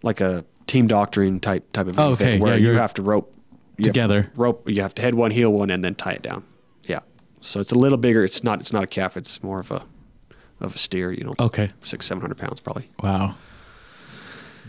like 0.03 0.21
a 0.21 0.45
team 0.67 0.87
doctoring 0.87 1.41
type 1.41 1.69
type 1.73 1.87
of 1.87 1.99
Oh, 1.99 2.13
event 2.13 2.21
okay. 2.35 2.39
where 2.39 2.57
Yeah, 2.57 2.71
you 2.71 2.77
have 2.77 2.93
to 2.93 3.01
rope 3.01 3.33
you 3.77 3.83
have 3.83 3.83
to 3.83 3.83
together. 3.89 4.31
rope 4.37 4.69
you 4.69 4.81
have 4.81 4.95
to 4.95 5.01
head 5.01 5.15
one 5.15 5.31
heel 5.31 5.49
one 5.51 5.69
and 5.69 5.83
then 5.83 5.95
tie 5.95 6.13
it 6.13 6.21
down 6.21 6.45
yeah 6.85 6.99
so 7.41 7.59
it's 7.59 7.73
a 7.73 7.77
little 7.77 7.97
bigger 7.97 8.23
it's 8.23 8.41
not 8.41 8.61
it's 8.61 8.71
not 8.71 8.85
a 8.85 8.87
calf 8.87 9.17
it's 9.17 9.43
more 9.43 9.59
of 9.59 9.69
a 9.71 9.83
of 10.61 10.75
a 10.75 10.77
steer 10.77 11.11
you 11.11 11.23
know 11.23 11.33
Okay. 11.39 11.71
six 11.83 12.05
seven 12.05 12.21
hundred 12.21 12.37
pounds 12.37 12.59
probably 12.59 12.89
Wow. 13.03 13.35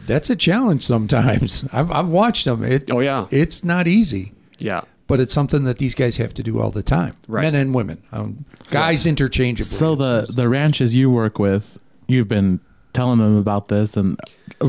That's 0.07 0.31
a 0.31 0.37
challenge 0.37 0.83
sometimes. 0.85 1.67
I've, 1.73 1.91
I've 1.91 2.09
watched 2.09 2.47
them. 2.47 2.65
It, 2.65 2.91
Oh, 2.91 3.01
yeah. 3.01 3.27
It's 3.31 3.63
not 3.65 3.87
easy, 3.87 4.33
yeah 4.59 4.83
but 5.07 5.19
it's 5.19 5.35
something 5.35 5.65
that 5.65 5.79
these 5.79 5.93
guys 5.97 6.19
have 6.19 6.33
to 6.33 6.41
do 6.41 6.61
all 6.61 6.71
the 6.71 6.85
time. 6.85 7.17
Right. 7.27 7.43
Men 7.43 7.57
and 7.57 7.75
women. 7.75 8.01
Um, 8.13 8.45
guys 8.71 9.07
interchangeably. 9.07 9.65
So 9.65 9.97
the 9.97 10.25
the 10.33 10.49
ranches 10.49 10.95
you 10.95 11.11
work 11.11 11.37
with, 11.41 11.79
you've 12.07 12.29
been 12.29 12.61
telling 12.93 13.19
them 13.19 13.37
about 13.37 13.67
this, 13.67 13.97
and 13.97 14.17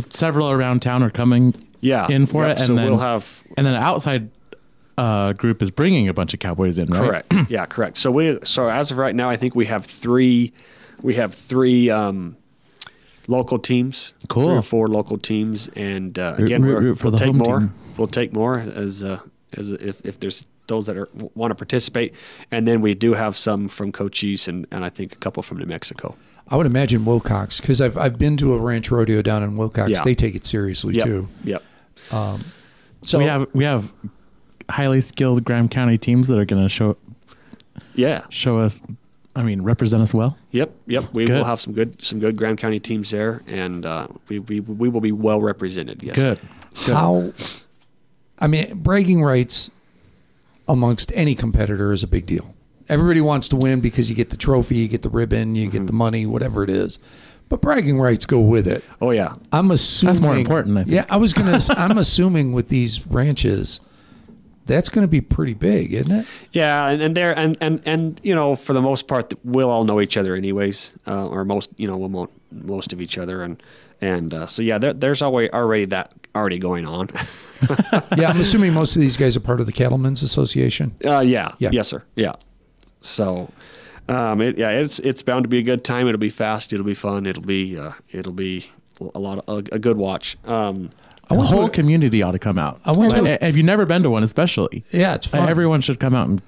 several 0.09 0.49
around 0.49 0.81
town 0.81 1.03
are 1.03 1.11
coming 1.11 1.53
yeah 1.79 2.07
in 2.09 2.25
for 2.25 2.47
Yep, 2.47 2.57
it, 2.57 2.59
and 2.59 2.67
so 2.69 2.75
then 2.75 2.89
we'll 2.89 2.97
have 2.97 3.43
and 3.55 3.67
then 3.67 3.75
an 3.75 3.83
outside 3.83 4.31
uh, 4.97 5.33
group 5.33 5.61
is 5.61 5.69
bringing 5.69 6.09
a 6.09 6.13
bunch 6.13 6.33
of 6.33 6.39
cowboys 6.39 6.79
in, 6.79 6.87
right? 6.89 7.23
Correct. 7.29 7.33
yeah, 7.51 7.67
correct. 7.67 7.99
So 7.99 8.09
we 8.09 8.39
so 8.43 8.67
as 8.67 8.89
of 8.89 8.97
right 8.97 9.13
now, 9.15 9.29
I 9.29 9.35
think 9.37 9.53
we 9.53 9.67
have 9.67 9.85
three. 9.85 10.53
We 11.01 11.15
have 11.15 11.33
three 11.33 11.89
um, 11.89 12.37
local 13.27 13.59
teams. 13.59 14.13
Cool. 14.29 14.47
Three 14.49 14.57
or 14.57 14.61
four 14.61 14.87
local 14.87 15.17
teams, 15.17 15.69
and 15.75 16.17
uh, 16.17 16.35
Root- 16.37 16.45
again, 16.45 16.63
root- 16.63 17.03
we're, 17.03 17.09
we'll 17.09 17.19
take 17.19 17.33
more. 17.33 17.59
team. 17.59 17.73
We'll 17.97 18.07
take 18.07 18.33
more 18.33 18.59
as 18.59 19.03
uh, 19.03 19.19
as 19.57 19.71
if, 19.71 19.99
if 20.05 20.19
there's 20.19 20.47
those 20.67 20.85
that 20.85 20.95
are 20.97 21.09
want 21.35 21.51
to 21.51 21.55
participate, 21.55 22.13
and 22.51 22.67
then 22.67 22.81
we 22.81 22.93
do 22.93 23.13
have 23.13 23.35
some 23.35 23.67
from 23.67 23.91
Cochise 23.91 24.47
and, 24.47 24.65
and 24.71 24.85
I 24.85 24.89
think 24.89 25.13
a 25.13 25.17
couple 25.17 25.43
from 25.43 25.57
New 25.57 25.65
Mexico. 25.65 26.15
I 26.47 26.55
would 26.55 26.65
imagine 26.65 27.03
Willcox 27.05 27.59
because 27.61 27.81
I've 27.81 27.97
I've 27.97 28.17
been 28.17 28.37
to 28.37 28.53
a 28.53 28.57
ranch 28.57 28.91
rodeo 28.91 29.21
down 29.21 29.43
in 29.43 29.51
Willcox. 29.57 29.89
Yeah. 29.89 30.03
They 30.03 30.15
take 30.15 30.35
it 30.35 30.45
seriously 30.45 30.95
Yep. 30.95 31.05
too. 31.05 31.29
Yep. 31.43 31.63
So 33.03 33.17
we 33.17 33.25
have 33.25 33.47
we 33.53 33.63
have 33.63 33.91
highly 34.69 35.01
skilled 35.01 35.43
Graham 35.43 35.67
County 35.69 35.97
teams 35.97 36.27
that 36.27 36.37
are 36.37 36.45
going 36.45 36.61
to 36.63 36.69
show 36.69 36.97
Yeah. 37.95 38.23
show 38.29 38.57
us. 38.59 38.81
I 39.35 39.43
mean, 39.43 39.61
represent 39.61 40.03
us 40.03 40.13
well. 40.13 40.37
Yep. 40.51 40.73
Yep. 40.87 41.13
We 41.13 41.25
Good. 41.25 41.37
will 41.37 41.45
have 41.45 41.61
some 41.61 41.73
good 41.73 42.03
some 42.03 42.19
good 42.19 42.35
Graham 42.35 42.57
County 42.57 42.79
teams 42.79 43.11
there, 43.11 43.41
and 43.47 43.85
uh, 43.85 44.07
we, 44.27 44.39
we 44.39 44.59
we 44.59 44.89
will 44.89 45.01
be 45.01 45.11
well 45.13 45.39
represented. 45.41 46.03
Yes. 46.03 46.15
Good. 46.15 46.39
Good. 46.85 46.93
how 46.93 47.33
I 48.39 48.47
mean 48.47 48.77
bragging 48.79 49.23
rights 49.23 49.69
amongst 50.67 51.11
any 51.15 51.35
competitor 51.35 51.91
is 51.91 52.03
a 52.03 52.07
big 52.07 52.25
deal. 52.25 52.53
Everybody 52.89 53.21
wants 53.21 53.47
to 53.49 53.55
win 53.55 53.79
because 53.79 54.09
you 54.09 54.15
get 54.15 54.31
the 54.31 54.37
trophy, 54.37 54.77
you 54.79 54.87
get 54.87 55.01
the 55.01 55.09
ribbon, 55.09 55.55
you 55.55 55.67
Mm-hmm. 55.67 55.77
get 55.77 55.87
the 55.87 55.93
money, 55.93 56.25
whatever 56.25 56.63
it 56.63 56.69
is. 56.69 56.99
But 57.47 57.61
bragging 57.61 57.99
rights 57.99 58.25
go 58.25 58.39
with 58.39 58.67
it. 58.67 58.83
Oh 59.01 59.11
yeah. 59.11 59.35
I'm 59.53 59.71
assuming 59.71 60.13
that's 60.13 60.21
more 60.21 60.37
important, 60.37 60.77
I 60.77 60.83
think. 60.83 60.93
Yeah, 60.93 61.05
I 61.09 61.17
was 61.17 61.33
gonna. 61.33 61.59
I'm 61.71 61.97
assuming 61.97 62.53
with 62.53 62.67
these 62.69 63.05
ranches 63.07 63.79
that's 64.71 64.89
going 64.89 65.03
to 65.03 65.07
be 65.07 65.21
pretty 65.21 65.53
big, 65.53 65.93
isn't 65.93 66.11
it? 66.11 66.25
Yeah, 66.51 66.87
and, 66.89 67.01
and 67.01 67.15
there 67.15 67.37
and, 67.37 67.57
and 67.61 67.81
and 67.85 68.19
you 68.23 68.33
know, 68.35 68.55
for 68.55 68.73
the 68.73 68.81
most 68.81 69.07
part, 69.07 69.33
we'll 69.43 69.69
all 69.69 69.83
know 69.83 70.01
each 70.01 70.17
other 70.17 70.35
anyways, 70.35 70.93
uh, 71.07 71.27
or 71.27 71.45
most 71.45 71.69
you 71.77 71.87
know, 71.87 71.97
we'll 71.97 72.09
know 72.09 72.29
most 72.51 72.93
of 72.93 72.99
each 73.01 73.17
other, 73.17 73.41
and 73.43 73.61
and 74.01 74.33
uh, 74.33 74.45
so 74.45 74.61
yeah, 74.61 74.77
there, 74.77 74.93
there's 74.93 75.21
always 75.21 75.49
already 75.51 75.85
that 75.85 76.11
already 76.35 76.59
going 76.59 76.85
on. 76.87 77.09
Yeah, 78.17 78.29
I'm 78.29 78.41
assuming 78.41 78.73
most 78.73 78.95
of 78.95 79.01
these 79.01 79.17
guys 79.17 79.37
are 79.37 79.39
part 79.39 79.59
of 79.59 79.67
the 79.67 79.71
Cattlemen's 79.71 80.23
Association. 80.23 80.95
uh, 81.05 81.19
yeah, 81.19 81.51
Yeah. 81.59 81.69
yes, 81.71 81.87
sir, 81.89 82.01
yeah. 82.15 82.33
So, 83.01 83.51
um, 84.09 84.41
it, 84.41 84.57
yeah, 84.57 84.71
it's 84.71 84.97
it's 84.99 85.21
bound 85.21 85.43
to 85.43 85.49
be 85.49 85.59
a 85.59 85.63
good 85.63 85.83
time. 85.83 86.07
It'll 86.07 86.17
be 86.19 86.29
fast. 86.31 86.73
It'll 86.73 86.85
be 86.85 86.95
fun. 86.95 87.25
It'll 87.27 87.43
be 87.43 87.77
uh, 87.77 87.91
it'll 88.11 88.31
be 88.33 88.65
a 89.15 89.19
lot 89.19 89.43
of 89.47 89.67
a, 89.71 89.75
a 89.75 89.79
good 89.79 89.97
watch. 89.97 90.37
Um, 90.45 90.89
The 91.31 91.37
went 91.39 91.49
to 91.49 91.55
whole 91.55 91.69
community 91.69 92.21
ought 92.21 92.31
to 92.31 92.39
come 92.39 92.57
out. 92.57 92.79
I 92.85 92.91
went 92.91 93.13
to 93.13 93.21
Like, 93.21 93.41
a- 93.41 93.45
Have 93.45 93.57
you 93.57 93.63
never 93.63 93.85
been 93.85 94.03
to 94.03 94.09
one, 94.09 94.23
especially? 94.23 94.83
Yeah, 94.91 95.15
it's 95.15 95.25
fun. 95.25 95.47
Everyone 95.49 95.81
should 95.81 95.99
come 95.99 96.13
out 96.15 96.27
and 96.29 96.41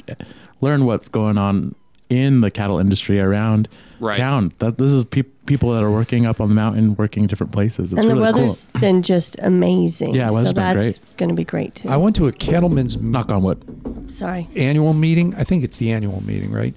learn 0.61 0.85
what's 0.85 1.09
going 1.09 1.37
on 1.37 1.75
in 2.09 2.41
the 2.41 2.51
cattle 2.51 2.77
industry 2.79 3.19
around 3.19 3.67
Right. 3.99 4.15
town. 4.15 4.51
That 4.59 4.77
this 4.77 4.91
is 4.91 5.03
peop 5.03 5.31
people 5.45 5.73
that 5.73 5.81
are 5.83 5.89
working 5.91 6.25
up 6.25 6.39
on 6.39 6.49
the 6.49 6.55
mountain, 6.55 6.95
working 6.95 7.25
different 7.27 7.51
places. 7.51 7.91
It's 7.93 8.01
and 8.01 8.09
the 8.11 8.15
really 8.15 8.31
weather's 8.33 8.65
cool. 8.73 8.81
been 8.81 9.01
just 9.01 9.35
amazing. 9.41 10.13
Yeah, 10.15 10.29
so 10.29 10.35
weather's 10.35 10.53
been 10.53 10.63
that's 10.77 10.97
great. 10.99 11.17
going 11.17 11.29
to 11.29 11.35
be 11.35 11.43
great 11.43 11.75
too. 11.75 11.89
I 11.89 11.97
went 11.97 12.15
to 12.17 12.27
a 12.27 12.31
cattleman's 12.31 12.97
Knock 12.97 13.31
on 13.31 13.43
wood. 13.43 13.63
Sorry. 14.09 14.47
annual 14.55 14.93
meeting. 14.93 15.33
I 15.37 15.43
think 15.43 15.63
it's 15.63 15.77
the 15.77 15.91
annual 15.91 16.21
meeting, 16.23 16.51
right? 16.51 16.73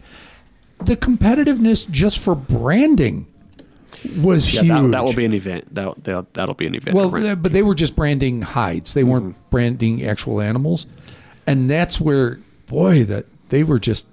The 0.84 0.96
competitiveness 0.96 1.88
just 1.90 2.18
for 2.18 2.34
branding 2.34 3.26
was 4.16 4.52
yeah, 4.54 4.62
huge. 4.62 4.72
that, 4.72 4.90
that 4.92 5.04
will 5.04 5.12
be 5.12 5.24
an 5.24 5.32
event. 5.34 5.74
That 5.74 6.04
that'll, 6.04 6.26
that'll 6.32 6.54
be 6.54 6.66
an 6.66 6.74
event. 6.74 6.96
well, 6.96 7.08
Right. 7.10 7.26
uh, 7.26 7.34
but 7.34 7.52
they 7.52 7.62
were 7.62 7.74
just 7.74 7.96
branding 7.96 8.42
hides. 8.42 8.94
They 8.94 9.04
weren't 9.04 9.30
Mm-hmm. 9.30 9.50
branding 9.50 10.04
actual 10.04 10.40
animals, 10.40 10.86
and 11.46 11.68
that's 11.70 12.00
where, 12.00 12.38
boy, 12.66 13.04
that 13.04 13.26
they 13.48 13.62
were 13.64 13.78
just 13.78 14.06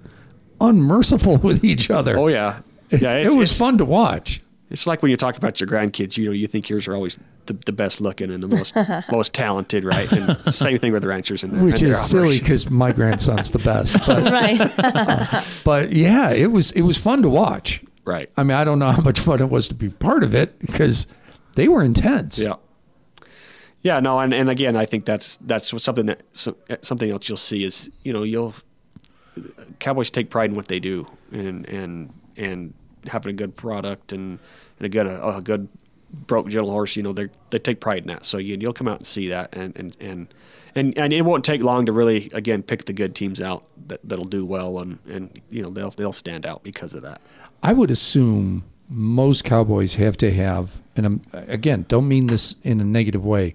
unmerciful 0.60 1.36
with 1.42 1.64
each 1.64 1.90
other. 1.90 2.18
oh 2.18 2.28
yeah, 2.28 2.60
It, 2.90 3.02
yeah. 3.02 3.14
it 3.16 3.20
it's- 3.22 3.34
was 3.36 3.56
fun 3.56 3.78
to 3.78 3.84
watch. 3.84 4.40
It's 4.70 4.86
like 4.88 5.02
when 5.02 5.10
you 5.12 5.16
talk 5.16 5.36
about 5.36 5.60
your 5.60 5.68
grandkids. 5.68 6.16
You 6.16 6.24
know, 6.24 6.30
you 6.32 6.48
think 6.48 6.68
yours 6.68 6.88
are 6.88 6.94
always 6.96 7.16
the, 7.46 7.52
the 7.52 7.70
best 7.70 8.00
looking 8.00 8.32
and 8.32 8.42
the 8.42 8.48
most 8.48 8.74
most 9.12 9.32
talented, 9.32 9.84
right? 9.84 10.10
And 10.10 10.52
same 10.52 10.78
thing 10.78 10.90
with 10.92 11.02
the 11.02 11.08
ranchers 11.08 11.44
and 11.44 11.52
their, 11.54 11.62
Which 11.62 11.74
and 11.82 11.92
their 11.92 12.00
is 12.00 12.00
silly 12.10 12.40
because 12.40 12.68
my 12.70 12.90
grandson's 12.90 13.52
the 13.52 13.58
best, 13.60 13.94
but 14.06 14.32
Right. 14.32 15.44
but 15.64 15.92
yeah, 15.92 16.30
it 16.32 16.50
was 16.50 16.72
it 16.72 16.80
was 16.82 16.96
fun 16.98 17.22
to 17.22 17.28
watch. 17.28 17.82
Right? 18.04 18.30
I 18.36 18.42
mean, 18.42 18.56
I 18.56 18.64
don't 18.64 18.78
know 18.78 18.90
how 18.90 19.02
much 19.02 19.20
fun 19.20 19.40
it 19.40 19.50
was 19.50 19.68
to 19.68 19.74
be 19.74 19.88
part 19.88 20.22
of 20.22 20.34
it 20.34 20.58
because 20.58 21.06
they 21.54 21.68
were 21.68 21.82
intense. 21.82 22.38
Yeah. 22.38 22.54
Yeah, 23.82 24.00
no, 24.00 24.18
and, 24.18 24.32
and 24.32 24.48
again, 24.48 24.76
I 24.76 24.86
think 24.86 25.04
that's 25.04 25.36
that's 25.36 25.82
something 25.82 26.06
that 26.06 26.22
so- 26.32 26.56
something 26.80 27.10
else 27.10 27.28
you'll 27.28 27.36
see 27.36 27.64
is 27.64 27.90
you 28.02 28.14
know 28.14 28.22
you'll 28.22 28.54
Cowboys 29.78 30.10
take 30.10 30.30
pride 30.30 30.50
in 30.50 30.56
what 30.56 30.68
they 30.68 30.80
do 30.80 31.06
and 31.32 31.68
and 31.68 32.12
and 32.36 32.72
having 33.06 33.30
a 33.30 33.34
good 33.34 33.54
product 33.54 34.12
and, 34.12 34.38
and 34.78 34.86
a 34.86 34.88
good 34.88 35.06
a, 35.06 35.36
a 35.36 35.42
good 35.42 35.68
broke 36.10 36.48
gentle 36.48 36.70
horse. 36.70 36.96
You 36.96 37.02
know 37.02 37.12
they 37.12 37.28
they 37.50 37.58
take 37.58 37.80
pride 37.80 37.98
in 38.02 38.08
that. 38.08 38.24
So 38.24 38.38
you, 38.38 38.56
you'll 38.58 38.72
come 38.72 38.88
out 38.88 39.00
and 39.00 39.06
see 39.06 39.28
that 39.28 39.54
and 39.54 39.76
and 39.76 39.96
and. 40.00 40.34
And, 40.76 40.98
and 40.98 41.12
it 41.12 41.22
won't 41.22 41.44
take 41.44 41.62
long 41.62 41.86
to 41.86 41.92
really 41.92 42.28
again 42.32 42.64
pick 42.64 42.86
the 42.86 42.92
good 42.92 43.14
teams 43.14 43.40
out 43.40 43.64
that, 43.86 44.00
that'll 44.02 44.24
do 44.24 44.44
well 44.44 44.80
and, 44.80 44.98
and 45.08 45.40
you 45.48 45.62
know 45.62 45.70
they'll 45.70 45.92
they'll 45.92 46.12
stand 46.12 46.44
out 46.44 46.64
because 46.64 46.94
of 46.94 47.02
that. 47.02 47.20
I 47.64 47.72
would 47.72 47.90
assume 47.90 48.62
most 48.88 49.42
cowboys 49.42 49.94
have 49.94 50.16
to 50.18 50.30
have, 50.32 50.80
and 50.94 51.06
I'm, 51.06 51.22
again, 51.32 51.86
don't 51.88 52.06
mean 52.06 52.26
this 52.26 52.56
in 52.62 52.80
a 52.80 52.84
negative 52.84 53.24
way, 53.24 53.54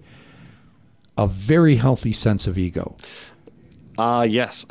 a 1.17 1.27
very 1.27 1.75
healthy 1.75 2.11
sense 2.11 2.47
of 2.47 2.57
ego. 2.57 2.97
Uh 3.99 4.25
yes. 4.29 4.65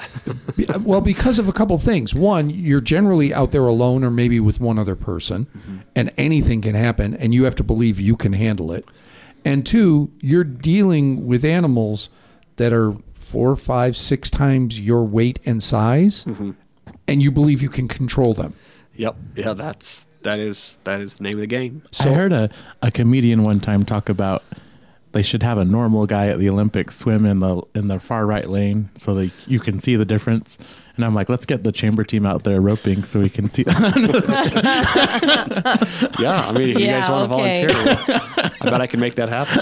Well, 0.81 1.03
because 1.03 1.39
of 1.39 1.49
a 1.49 1.53
couple 1.53 1.77
things. 1.79 2.15
One, 2.15 2.49
you're 2.49 2.81
generally 2.81 3.33
out 3.35 3.53
there 3.53 3.67
alone 3.67 4.03
or 4.03 4.11
maybe 4.11 4.41
with 4.41 4.59
one 4.59 4.79
other 4.79 4.97
person, 4.97 5.47
and 5.95 6.11
anything 6.17 6.63
can 6.63 6.75
happen, 6.75 7.15
and 7.15 7.35
you 7.35 7.45
have 7.45 7.55
to 7.57 7.63
believe 7.63 8.01
you 8.01 8.17
can 8.17 8.33
handle 8.33 8.73
it. 8.73 8.87
And 9.45 9.67
two, 9.67 10.11
you're 10.21 10.45
dealing 10.45 11.27
with 11.27 11.45
animals 11.45 12.09
that 12.57 12.73
are 12.73 12.97
four, 13.15 13.55
five, 13.55 13.97
six 13.97 14.31
times 14.31 14.81
your 14.81 15.05
weight 15.05 15.39
and 15.45 15.63
size, 15.63 16.25
and 17.07 17.23
you 17.23 17.31
believe 17.31 17.61
you 17.63 17.69
can 17.69 17.87
control 17.87 18.33
them. 18.35 18.55
Yep. 18.99 19.17
Yeah, 19.35 19.55
that's 19.55 20.07
that 20.23 20.39
is 20.39 20.79
that 20.85 21.01
is 21.01 21.15
the 21.15 21.23
name 21.25 21.39
of 21.39 21.41
the 21.41 21.47
game. 21.47 21.83
So- 21.91 22.11
I 22.11 22.15
heard 22.15 22.33
a, 22.33 22.51
a 22.83 22.91
comedian 22.91 23.43
one 23.45 23.61
time 23.61 23.85
talk 23.85 24.11
about 24.11 24.43
they 25.13 25.23
should 25.23 25.43
have 25.43 25.57
a 25.57 25.65
normal 25.65 26.07
guy 26.07 26.27
at 26.29 26.39
the 26.39 26.51
Olympics 26.51 26.97
swim 26.97 27.25
in 27.25 27.39
the 27.39 27.63
in 27.75 27.89
the 27.89 27.99
far 27.99 28.27
right 28.27 28.49
lane 28.49 28.91
so 28.95 29.15
that 29.15 29.31
you 29.47 29.59
can 29.61 29.81
see 29.81 29.97
the 29.97 30.05
difference. 30.05 30.59
And 30.99 31.05
I'm 31.05 31.15
like, 31.15 31.29
let's 31.29 31.47
get 31.47 31.63
the 31.63 31.71
chamber 31.71 32.03
team 32.03 32.27
out 32.27 32.43
there 32.43 32.61
roping 32.61 33.05
so 33.05 33.21
we 33.21 33.29
can 33.29 33.49
see. 33.49 33.63
Yeah, 36.19 36.49
I 36.49 36.53
mean, 36.53 36.71
if 36.71 36.79
you 36.81 36.87
guys 36.87 37.07
Yeah, 37.09 37.11
want 37.11 37.31
to 37.31 37.35
okay. 37.37 37.67
volunteer, 37.69 38.51
I 38.61 38.65
bet 38.71 38.81
I 38.81 38.87
can 38.89 38.99
make 38.99 39.15
that 39.15 39.29
happen. 39.29 39.59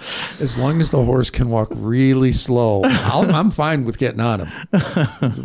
As 0.40 0.56
long 0.56 0.80
as 0.80 0.90
the 0.90 1.04
horse 1.04 1.28
can 1.28 1.50
walk 1.50 1.68
really 1.74 2.32
slow, 2.32 2.80
I'll, 2.84 3.30
I'm 3.34 3.50
fine 3.50 3.84
with 3.84 3.98
getting 3.98 4.20
on 4.20 4.40
him. 4.46 4.48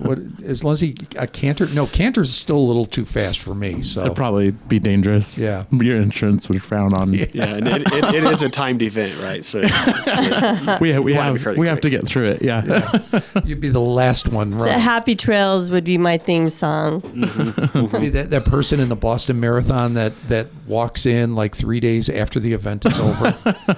What, 0.03 0.19
as 0.45 0.63
long 0.63 0.71
as 0.73 0.79
he 0.81 0.95
a 1.17 1.27
canter, 1.27 1.65
no 1.67 1.85
canter's 1.87 2.31
still 2.33 2.55
a 2.57 2.65
little 2.65 2.85
too 2.85 3.03
fast 3.03 3.39
for 3.39 3.53
me. 3.53 3.81
So 3.81 4.01
It'd 4.01 4.15
probably 4.15 4.51
be 4.51 4.79
dangerous. 4.79 5.37
Yeah. 5.37 5.65
your 5.71 5.97
insurance 6.01 6.47
would 6.47 6.63
frown 6.63 6.93
on. 6.93 7.13
Yeah, 7.13 7.25
and 7.55 7.67
it, 7.67 7.81
it, 7.91 8.15
it 8.15 8.23
is 8.23 8.41
a 8.41 8.47
timed 8.49 8.81
event, 8.81 9.19
right? 9.21 9.43
So 9.43 9.59
it's- 9.59 10.79
We 10.79 10.97
we 10.99 11.13
wanna 11.13 11.33
have 11.33 11.41
fairly 11.41 11.59
we 11.59 11.67
have 11.67 11.81
to 11.81 11.89
get 11.89 12.05
through 12.07 12.29
it. 12.29 12.41
Yeah. 12.41 13.01
you'd 13.43 13.59
be 13.59 13.67
the 13.69 13.79
last 13.81 14.04
one 14.29 14.51
The 14.51 14.57
right. 14.57 14.77
Happy 14.77 15.15
Trails 15.15 15.69
would 15.71 15.83
be 15.83 15.97
my 15.97 16.17
theme 16.17 16.49
song. 16.49 17.01
Mm-hmm. 17.01 17.97
Be 18.01 18.09
that, 18.09 18.29
that 18.29 18.45
person 18.45 18.79
in 18.79 18.89
the 18.89 18.95
Boston 18.95 19.39
Marathon 19.39 19.93
that 19.93 20.13
that 20.27 20.47
walks 20.67 21.05
in 21.05 21.35
like 21.35 21.55
three 21.55 21.79
days 21.79 22.09
after 22.09 22.39
the 22.39 22.53
event 22.53 22.85
is 22.85 22.97
over. 22.99 23.37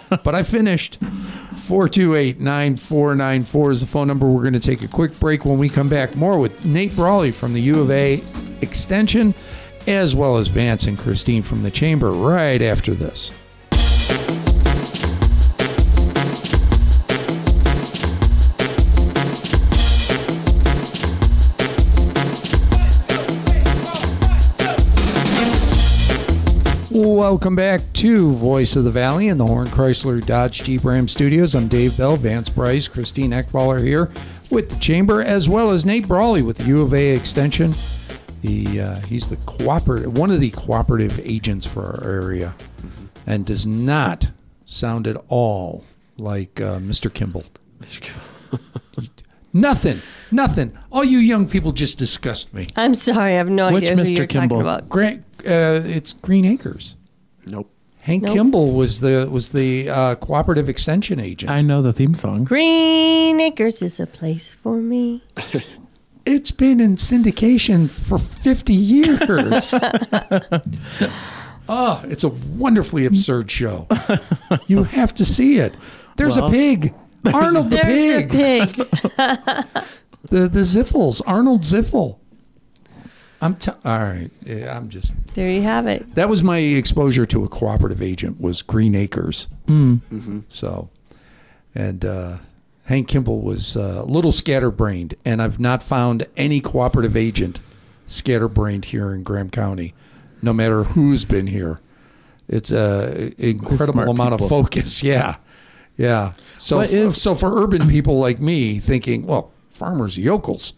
but 0.24 0.36
I 0.36 0.44
finished. 0.44 0.98
Four 1.56 1.90
two 1.90 2.16
eight 2.16 2.40
nine 2.40 2.78
four 2.78 3.14
nine 3.16 3.44
four 3.44 3.72
is 3.72 3.82
the 3.82 3.88
phone 3.88 4.08
number. 4.08 4.28
We're 4.28 4.42
going 4.42 4.54
to 4.54 4.60
take 4.60 4.84
a 4.84 4.88
quick 4.88 5.20
break. 5.20 5.46
When 5.46 5.58
we 5.58 5.70
come 5.70 5.90
back, 5.90 6.16
more 6.16 6.40
with 6.40 6.66
Nate 6.66 6.96
Brawley 6.96 7.32
from 7.32 7.54
the 7.54 7.62
U 7.62 7.82
of 7.82 7.92
A 7.92 8.22
Extension, 8.62 9.34
as 9.86 10.16
well 10.16 10.38
as 10.38 10.48
Vance 10.48 10.88
and 10.88 10.98
Christine 10.98 11.44
from 11.44 11.64
the 11.64 11.72
Chamber. 11.72 12.12
Right 12.12 12.62
after 12.62 12.94
this. 12.94 13.32
Welcome 27.18 27.56
back 27.56 27.82
to 27.94 28.32
Voice 28.34 28.76
of 28.76 28.84
the 28.84 28.92
Valley 28.92 29.30
in 29.30 29.40
the 29.40 29.46
Horn 29.48 29.66
Chrysler 29.70 30.24
Dodge 30.24 30.64
Jeep 30.64 30.86
Ram 30.86 31.08
Studios. 31.08 31.56
I'm 31.56 31.68
Dave 31.68 31.98
Bell, 31.98 32.16
Vance 32.16 32.48
Bryce, 32.48 32.88
Christine 32.88 33.32
Eckfaller 33.32 33.84
here 33.84 34.12
with 34.52 34.70
the 34.70 34.76
Chamber, 34.76 35.24
as 35.24 35.50
well 35.50 35.72
as 35.72 35.84
Nate 35.84 36.08
Brawley 36.08 36.44
with 36.44 36.58
the 36.58 36.66
U 36.66 36.84
of 36.84 36.94
A 36.94 37.16
Extension. 37.16 37.74
The 38.44 38.82
uh, 38.82 38.96
he's 39.00 39.28
the 39.28 39.38
cooperative, 39.48 40.16
one 40.16 40.30
of 40.30 40.40
the 40.40 40.52
cooperative 40.52 41.20
agents 41.24 41.66
for 41.66 41.86
our 41.86 42.08
area, 42.08 42.54
and 43.26 43.48
does 43.48 43.66
not 43.66 44.30
sound 44.66 45.08
at 45.08 45.18
all 45.28 45.86
like 46.20 46.62
uh, 46.62 46.78
Mr. 46.78 47.12
Kimball. 47.12 47.46
nothing, 49.54 50.04
nothing. 50.30 50.78
All 50.92 51.04
you 51.04 51.18
young 51.18 51.50
people 51.50 51.72
just 51.72 51.98
disgust 51.98 52.54
me. 52.54 52.68
I'm 52.76 52.94
sorry, 52.94 53.34
I 53.34 53.38
have 53.38 53.50
no 53.50 53.72
Which 53.72 53.86
idea 53.86 53.96
who 53.96 54.04
Mr. 54.04 54.18
you're 54.18 54.28
Kimball? 54.28 54.60
talking 54.60 54.62
about. 54.62 54.88
Grant, 54.88 55.26
uh, 55.40 55.82
it's 55.84 56.14
Green 56.14 56.46
Acres. 56.46 56.96
Nope. 57.50 57.70
Hank 58.00 58.24
Nope. 58.24 58.34
Kimball 58.36 58.72
was 58.72 59.02
the 59.02 59.28
was 59.30 59.50
the 59.50 59.90
uh, 59.90 60.16
cooperative 60.16 60.70
extension 60.70 61.20
agent. 61.20 61.52
I 61.52 61.62
know 61.62 61.82
the 61.82 61.92
theme 61.92 62.14
song. 62.14 62.46
Green 62.46 63.40
Acres 63.42 63.82
is 63.82 64.00
a 64.00 64.08
place 64.08 64.54
for 64.54 64.78
me. 64.78 65.24
it's 66.26 66.52
been 66.52 66.80
in 66.80 66.96
syndication 66.96 67.90
for 67.90 68.18
50 68.18 68.74
years. 68.74 69.74
oh, 71.68 72.02
it's 72.08 72.24
a 72.24 72.30
wonderfully 72.30 73.06
absurd 73.06 73.52
show. 73.52 73.88
You 74.68 74.84
have 74.84 75.14
to 75.16 75.26
see 75.26 75.58
it. 75.58 75.76
There's 76.16 76.38
a 76.38 76.50
pig. 76.50 76.94
Arnold 77.34 77.70
the 77.70 77.76
There's 77.76 78.26
pig. 78.26 78.80
a 78.80 78.86
pig. 78.86 79.84
The 80.30 80.50
the 80.50 80.60
Ziffels. 80.60 81.22
Arnold 81.26 81.62
Ziffel. 81.62 82.20
I'm 83.42 83.56
t- 83.56 83.72
all 83.86 84.00
right. 84.00 84.30
Yeah, 84.46 84.76
I'm 84.76 84.90
just 84.90 85.14
There 85.36 85.50
you 85.52 85.62
have 85.62 85.86
it. 85.88 86.16
that 86.16 86.28
was 86.30 86.42
my 86.42 86.58
exposure 86.58 87.26
to 87.28 87.44
a 87.44 87.48
cooperative 87.48 88.02
agent 88.02 88.42
was 88.42 88.62
Green 88.62 88.96
Acres. 88.96 89.48
So, 90.50 90.90
and 91.76 92.04
uh, 92.06 92.38
Hank 92.86 93.08
Kimball 93.08 93.42
was 93.42 93.76
uh, 93.78 94.02
a 94.04 94.06
little 94.06 94.32
scatterbrained, 94.32 95.16
and 95.26 95.42
I've 95.42 95.60
not 95.60 95.84
found 95.84 96.26
any 96.36 96.62
cooperative 96.62 97.16
agent 97.16 97.60
scatterbrained 98.08 98.86
here 98.86 99.14
in 99.14 99.24
Graham 99.24 99.50
County, 99.50 99.94
no 100.42 100.54
matter 100.54 100.84
who's 100.84 101.26
been 101.26 101.48
here. 101.48 101.80
It's 102.48 102.72
a 102.72 103.34
incredible 103.38 103.94
Smart 103.94 104.10
amount 104.10 104.34
of 104.42 104.48
focus. 104.50 105.04
Yeah, 105.04 105.36
Yeah. 105.98 106.32
So 106.58 106.80
f- 106.80 106.92
is- 106.92 107.22
so 107.22 107.36
for 107.36 107.62
urban 107.62 107.88
people 107.90 108.20
like 108.20 108.40
me 108.40 108.80
thinking, 108.80 109.26
well, 109.28 109.52
farmers 109.70 110.18
yokels. 110.18 110.74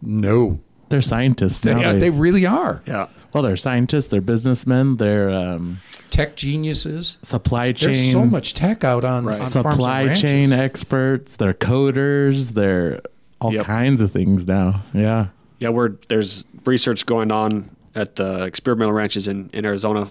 No. 0.00 0.58
They're 0.92 1.00
scientists 1.02 1.60
They, 1.60 1.74
nowadays. 1.74 2.00
they 2.14 2.20
really 2.20 2.46
are. 2.46 2.82
Yeah. 2.86 3.08
well, 3.32 3.42
they're 3.42 3.56
scientists. 3.56 4.06
They're 4.08 4.20
businessmen. 4.20 4.98
They're 4.98 5.30
um, 5.30 5.80
Tech 6.10 6.36
geniuses. 6.36 7.16
supply 7.22 7.72
chain. 7.72 7.92
There's 7.92 8.12
so 8.12 8.24
much 8.26 8.52
tech 8.54 8.84
out 8.84 9.04
on, 9.04 9.24
on 9.26 9.32
farms 9.32 9.40
and 9.40 9.50
supply 9.50 10.04
ranches. 10.04 10.20
chain 10.22 10.52
experts. 10.52 11.36
They're 11.36 11.54
coders. 11.54 12.50
They're 12.52 13.00
all 13.40 13.52
Yep. 13.54 13.64
kinds 13.66 14.00
of 14.02 14.12
things 14.12 14.46
now. 14.46 14.82
Yeah. 14.92 15.28
Yeah, 15.58 15.70
we're 15.70 15.94
there's 16.08 16.44
research 16.64 17.06
going 17.06 17.30
on 17.30 17.74
at 17.94 18.16
the 18.16 18.44
experimental 18.44 18.92
ranches 18.92 19.26
in, 19.28 19.48
in 19.52 19.64
Arizona. 19.64 20.08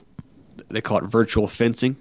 They 0.70 0.82
call 0.82 0.98
it 0.98 1.04
virtual 1.06 1.48
fencing, 1.48 1.98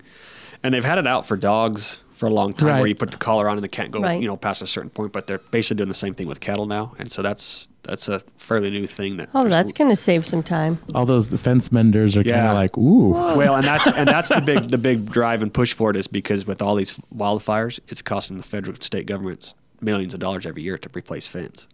and 0.62 0.72
they've 0.72 0.84
had 0.84 0.98
it 0.98 1.06
out 1.06 1.26
for 1.26 1.36
dogs 1.36 1.98
for 2.20 2.26
a 2.26 2.30
long 2.30 2.52
time, 2.52 2.68
Right. 2.68 2.78
where 2.80 2.86
you 2.86 2.94
put 2.94 3.10
the 3.12 3.16
collar 3.16 3.48
on 3.48 3.56
and 3.56 3.64
they 3.64 3.68
can't 3.68 3.90
go, 3.90 3.98
Right. 4.02 4.20
you 4.20 4.28
know, 4.28 4.36
past 4.36 4.60
a 4.60 4.66
certain 4.66 4.90
point. 4.90 5.10
But 5.10 5.26
they're 5.26 5.38
basically 5.50 5.78
doing 5.78 5.88
the 5.88 5.94
same 5.94 6.12
thing 6.14 6.26
with 6.28 6.38
cattle 6.40 6.66
now, 6.66 6.92
and 6.98 7.10
so 7.10 7.22
that's 7.22 7.66
that's 7.82 8.08
a 8.08 8.20
fairly 8.36 8.68
new 8.68 8.86
thing. 8.86 9.16
That 9.16 9.30
Oh, 9.34 9.48
that's 9.48 9.72
going 9.72 9.88
to 9.88 9.96
save 9.96 10.26
some 10.26 10.42
time. 10.42 10.78
All 10.94 11.06
those 11.06 11.28
fence 11.28 11.72
menders 11.72 12.18
are 12.18 12.22
kind 12.22 12.46
of 12.46 12.54
like, 12.54 12.76
ooh. 12.76 13.12
well, 13.12 13.56
and 13.56 13.64
that's 13.64 13.86
and 13.90 14.06
that's 14.06 14.28
the 14.28 14.42
big 14.42 14.64
the 14.68 14.76
big 14.76 15.10
drive 15.10 15.42
and 15.42 15.52
push 15.52 15.72
for 15.72 15.90
it 15.90 15.96
is 15.96 16.06
because 16.06 16.46
with 16.46 16.60
all 16.60 16.74
these 16.74 16.92
wildfires, 17.16 17.80
it's 17.88 18.02
costing 18.02 18.36
the 18.36 18.42
federal 18.44 18.76
state 18.80 19.06
governments 19.06 19.54
millions 19.80 20.12
of 20.12 20.20
dollars 20.20 20.44
every 20.44 20.62
year 20.62 20.76
to 20.76 20.90
replace 20.94 21.26
fence, 21.26 21.66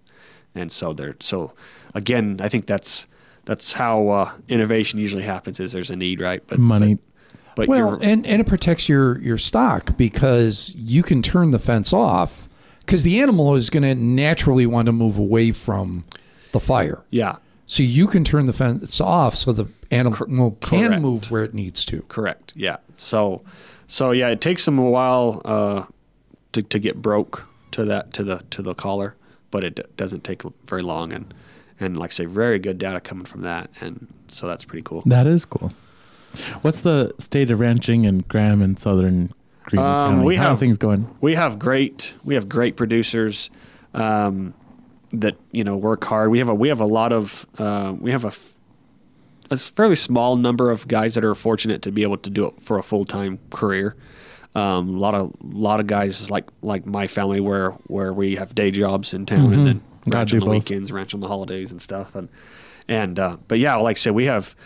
and 0.54 0.70
so 0.70 0.92
they're 0.92 1.16
so 1.18 1.52
again, 1.92 2.38
I 2.40 2.48
think 2.48 2.66
that's 2.66 3.08
that's 3.46 3.72
how 3.72 4.08
uh, 4.08 4.30
innovation 4.48 5.00
usually 5.00 5.24
happens 5.24 5.58
is 5.58 5.72
there's 5.72 5.90
a 5.90 5.96
need, 5.96 6.20
right? 6.20 6.40
But 6.46 6.58
Money. 6.58 6.94
but, 6.94 7.02
but 7.56 7.66
Well, 7.68 7.78
you're, 7.90 7.98
and, 8.02 8.24
and 8.24 8.40
it 8.40 8.46
protects 8.46 8.88
your, 8.88 9.18
your 9.20 9.38
stock 9.38 9.96
because 9.96 10.72
you 10.76 11.02
can 11.02 11.22
turn 11.22 11.50
the 11.50 11.58
fence 11.58 11.92
off 11.92 12.48
because 12.80 13.02
the 13.02 13.18
animal 13.20 13.56
is 13.56 13.68
going 13.70 13.82
to 13.82 13.94
naturally 13.96 14.64
want 14.66 14.86
to 14.86 14.92
move 14.92 15.18
away 15.18 15.50
from 15.50 16.04
the 16.52 16.60
fire. 16.60 17.02
yeah, 17.10 17.36
So 17.66 17.82
you 17.82 18.06
can 18.06 18.22
turn 18.22 18.46
the 18.46 18.52
fence 18.52 19.00
off 19.00 19.34
so 19.34 19.52
the 19.52 19.66
animal 19.90 20.52
can 20.60 20.88
correct. 20.88 21.02
move 21.02 21.30
where 21.32 21.42
it 21.42 21.52
needs 21.54 21.84
to. 21.86 22.02
correct, 22.02 22.52
yeah. 22.54 22.76
So 22.94 23.42
so 23.88 24.12
yeah, 24.12 24.28
it 24.28 24.40
takes 24.40 24.64
them 24.64 24.78
a 24.78 24.88
while 24.88 25.42
uh, 25.44 25.84
to 26.52 26.62
to 26.62 26.78
get 26.78 27.02
broke 27.02 27.44
to 27.72 27.84
that 27.86 28.12
to 28.14 28.22
the 28.24 28.42
to 28.50 28.62
the 28.62 28.74
collar, 28.74 29.14
but 29.50 29.64
it 29.64 29.74
d- 29.76 29.82
doesn't 29.96 30.22
take 30.24 30.42
very 30.66 30.82
long 30.82 31.12
and. 31.12 31.34
And 31.78 31.98
like 31.98 32.10
I 32.10 32.14
say, 32.14 32.24
very 32.24 32.58
good 32.58 32.78
data 32.78 33.00
coming 33.02 33.26
from 33.26 33.42
that, 33.42 33.68
and 33.82 34.06
so 34.28 34.46
that's 34.46 34.64
pretty 34.64 34.80
cool. 34.82 35.02
That 35.04 35.26
is 35.26 35.44
cool. 35.44 35.74
What's 36.62 36.80
the 36.80 37.14
state 37.18 37.50
of 37.50 37.60
ranching 37.60 38.04
in 38.04 38.20
Graham 38.28 38.62
and 38.62 38.78
Southern 38.78 39.32
Greenlee 39.68 39.78
Um, 39.82 40.12
County? 40.14 40.24
we 40.26 40.36
How 40.36 40.44
are 40.44 40.48
have- 40.50 40.58
things 40.58 40.78
going? 40.78 41.08
we 41.20 41.34
have 41.34 41.58
great 41.58 42.14
we 42.24 42.34
have 42.34 42.48
great 42.48 42.76
producers 42.76 43.50
um, 43.94 44.54
that 45.12 45.36
you 45.52 45.64
know 45.64 45.76
work 45.76 46.04
hard. 46.04 46.30
We 46.30 46.38
have 46.38 46.48
a 46.48 46.54
we 46.54 46.68
have 46.68 46.80
a 46.80 46.86
lot 46.86 47.12
of 47.12 47.46
uh, 47.58 47.94
we 47.98 48.10
have 48.10 48.24
a 48.24 48.32
a 49.50 49.56
fairly 49.56 49.94
small 49.96 50.36
number 50.36 50.70
of 50.70 50.88
guys 50.88 51.14
that 51.14 51.24
are 51.24 51.34
fortunate 51.34 51.80
to 51.82 51.92
be 51.92 52.02
able 52.02 52.16
to 52.18 52.30
do 52.30 52.46
it 52.46 52.54
for 52.60 52.78
a 52.78 52.82
full 52.82 53.04
time 53.04 53.38
career. 53.50 53.94
Um, 54.56 54.96
a 54.96 54.98
lot 54.98 55.14
of 55.14 55.32
lot 55.42 55.80
of 55.80 55.86
guys 55.86 56.30
like 56.30 56.46
like 56.62 56.86
my 56.86 57.06
family 57.06 57.40
where 57.40 57.70
where 57.86 58.12
we 58.12 58.36
have 58.36 58.54
day 58.54 58.70
jobs 58.70 59.14
in 59.14 59.24
town 59.26 59.52
and 59.52 59.66
then 59.66 59.82
ranch 60.10 60.32
on 60.32 60.40
the 60.40 60.46
both. 60.46 60.54
weekends, 60.54 60.90
ranch 60.92 61.14
on 61.14 61.20
the 61.20 61.28
holidays 61.28 61.70
and 61.70 61.80
stuff. 61.80 62.14
And 62.14 62.28
and 62.88 63.18
uh, 63.18 63.36
but 63.48 63.58
yeah, 63.58 63.76
like 63.76 63.96
I 63.96 64.00
said, 64.00 64.14
we 64.14 64.24
have 64.24 64.56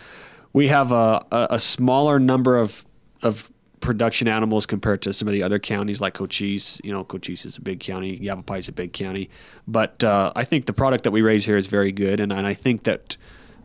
we 0.53 0.67
have 0.67 0.91
a, 0.91 1.25
a, 1.31 1.47
a 1.51 1.59
smaller 1.59 2.19
number 2.19 2.57
of 2.57 2.85
of 3.23 3.51
production 3.79 4.27
animals 4.27 4.65
compared 4.65 5.01
to 5.01 5.11
some 5.11 5.27
of 5.27 5.33
the 5.33 5.43
other 5.43 5.59
counties 5.59 6.01
like 6.01 6.13
Cochise. 6.13 6.79
You 6.83 6.93
know, 6.93 7.03
Cochise 7.03 7.45
is 7.45 7.57
a 7.57 7.61
big 7.61 7.79
county. 7.79 8.17
Yavapai 8.17 8.59
is 8.59 8.67
a 8.67 8.71
big 8.71 8.93
county. 8.93 9.29
But 9.67 10.03
uh, 10.03 10.31
I 10.35 10.43
think 10.43 10.65
the 10.65 10.73
product 10.73 11.03
that 11.03 11.11
we 11.11 11.21
raise 11.21 11.45
here 11.45 11.57
is 11.57 11.67
very 11.67 11.91
good, 11.91 12.19
and, 12.19 12.31
and 12.31 12.45
I 12.45 12.53
think 12.53 12.83
that 12.83 13.17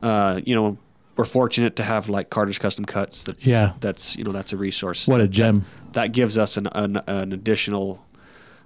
uh, 0.02 0.40
you 0.44 0.54
know 0.54 0.78
we're 1.16 1.24
fortunate 1.24 1.76
to 1.76 1.82
have 1.82 2.08
like 2.08 2.30
Carter's 2.30 2.58
Custom 2.58 2.84
Cuts. 2.84 3.24
That's 3.24 3.46
Yeah. 3.46 3.72
That's 3.80 4.16
you 4.16 4.24
know 4.24 4.32
that's 4.32 4.52
a 4.52 4.56
resource. 4.56 5.06
What 5.06 5.20
a 5.20 5.28
gem. 5.28 5.64
That, 5.92 5.92
that 5.92 6.12
gives 6.12 6.38
us 6.38 6.56
an 6.56 6.66
an, 6.68 6.96
an 7.06 7.32
additional. 7.32 8.02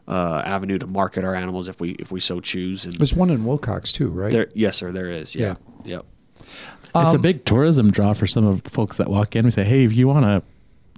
Uh, 0.08 0.42
avenue 0.44 0.76
to 0.76 0.88
market 0.88 1.22
our 1.24 1.36
animals 1.36 1.68
if 1.68 1.78
we 1.78 1.90
if 1.90 2.10
we 2.10 2.18
so 2.18 2.40
choose 2.40 2.84
and 2.84 2.94
There's 2.94 3.14
one 3.14 3.30
in 3.30 3.44
Willcox 3.44 3.92
too, 3.92 4.08
right? 4.08 4.32
there 4.32 4.48
yes 4.54 4.78
sir 4.78 4.90
there 4.90 5.08
is 5.08 5.36
yeah 5.36 5.54
yep 5.84 6.04
it's 6.40 6.94
a 6.94 6.98
Um, 7.16 7.22
big 7.22 7.44
tourism 7.44 7.90
draw 7.90 8.12
for 8.14 8.26
some 8.26 8.44
of 8.46 8.62
the 8.64 8.70
folks 8.70 8.96
that 8.96 9.08
walk 9.08 9.36
in. 9.36 9.44
We 9.44 9.50
say, 9.50 9.64
hey, 9.64 9.84
if 9.84 9.92
you 9.94 10.08
want 10.08 10.24
a, 10.24 10.42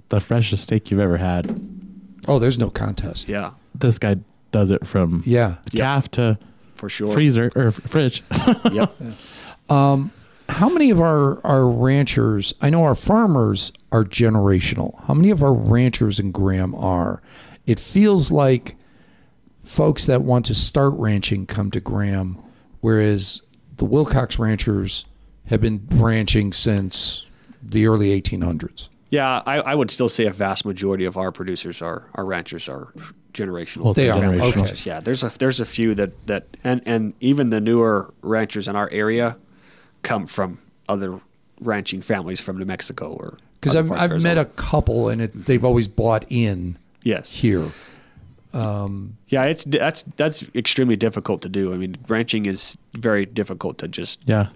the 0.09 0.19
freshest 0.19 0.63
steak 0.63 0.89
you've 0.91 0.99
ever 0.99 1.17
had, 1.17 1.59
Oh, 2.27 2.39
there's 2.39 2.57
no 2.57 2.69
contest. 2.69 3.27
yeah 3.29 3.51
this 3.75 3.99
guy 3.99 4.17
does 4.51 4.69
it 4.71 4.85
from 4.87 5.23
Yeah. 5.25 5.55
calf 5.75 6.09
to 6.11 6.37
for 6.75 6.87
sure 6.89 7.07
freezer 7.13 7.51
or 7.55 7.67
f- 7.67 7.75
fridge. 7.85 8.23
yep 8.71 8.93
How 10.49 10.69
many 10.69 10.91
of 10.91 10.99
our, 11.01 11.43
our 11.45 11.67
ranchers, 11.67 12.53
I 12.61 12.69
know 12.69 12.83
our 12.83 12.95
farmers 12.95 13.71
are 13.91 14.03
generational. 14.03 15.01
How 15.05 15.13
many 15.13 15.29
of 15.31 15.41
our 15.41 15.53
ranchers 15.53 16.19
in 16.19 16.31
Graham 16.31 16.75
are? 16.75 17.21
It 17.65 17.79
feels 17.79 18.29
like 18.29 18.75
folks 19.63 20.05
that 20.05 20.21
want 20.21 20.45
to 20.47 20.53
start 20.55 20.93
ranching 20.95 21.45
come 21.45 21.71
to 21.71 21.79
Graham, 21.79 22.37
whereas 22.81 23.41
the 23.77 23.85
Willcox 23.85 24.37
ranchers 24.37 25.05
have 25.47 25.61
been 25.61 25.85
ranching 25.91 26.53
since 26.53 27.27
the 27.61 27.87
early 27.87 28.19
1800s. 28.21 28.89
Yeah, 29.09 29.43
I, 29.45 29.59
I 29.59 29.75
would 29.75 29.91
still 29.91 30.09
say 30.09 30.25
a 30.25 30.31
vast 30.33 30.65
majority 30.65 31.05
of 31.05 31.17
our 31.17 31.31
producers 31.31 31.81
are 31.81 32.03
our 32.15 32.25
ranchers 32.25 32.67
are 32.67 32.91
generational. 33.33 33.93
They 33.93 34.09
are, 34.09 34.19
Generational. 34.19 34.71
okay. 34.71 34.75
Yeah, 34.89 34.99
there's 35.01 35.21
a 35.23 35.29
there's 35.37 35.59
a 35.59 35.65
few 35.65 35.93
that 35.95 36.25
that 36.27 36.47
and 36.63 36.81
and 36.85 37.13
even 37.19 37.51
the 37.51 37.61
newer 37.61 38.11
ranchers 38.23 38.67
in 38.67 38.75
our 38.75 38.89
area 38.91 39.37
come 40.01 40.25
from 40.25 40.57
other 40.89 41.19
ranching 41.61 42.01
families 42.01 42.39
from 42.39 42.57
New 42.57 42.65
Mexico 42.65 43.13
or 43.13 43.37
Because 43.61 43.75
I've, 43.75 43.91
I've 43.91 44.21
met 44.21 44.37
a 44.39 44.45
couple 44.45 45.09
and 45.09 45.21
it, 45.21 45.45
they've 45.45 45.63
always 45.63 45.87
bought 45.87 46.25
in 46.29 46.77
yes 47.03 47.29
here. 47.29 47.71
Yeah 48.53 49.43
it's 49.45 49.63
that's 49.65 50.03
that's 50.15 50.45
extremely 50.55 50.95
difficult 50.95 51.41
to 51.41 51.49
do. 51.49 51.73
I 51.73 51.77
mean, 51.77 51.95
ranching 52.07 52.45
is 52.45 52.77
very 52.93 53.25
difficult 53.25 53.77
to 53.79 53.87
just 53.87 54.19
yeah. 54.27 54.47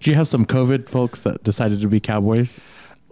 Do 0.00 0.10
you 0.10 0.16
have 0.16 0.28
some 0.28 0.46
COVID 0.46 0.88
folks 0.88 1.22
that 1.22 1.42
decided 1.42 1.80
to 1.80 1.88
be 1.88 2.00
cowboys? 2.00 2.58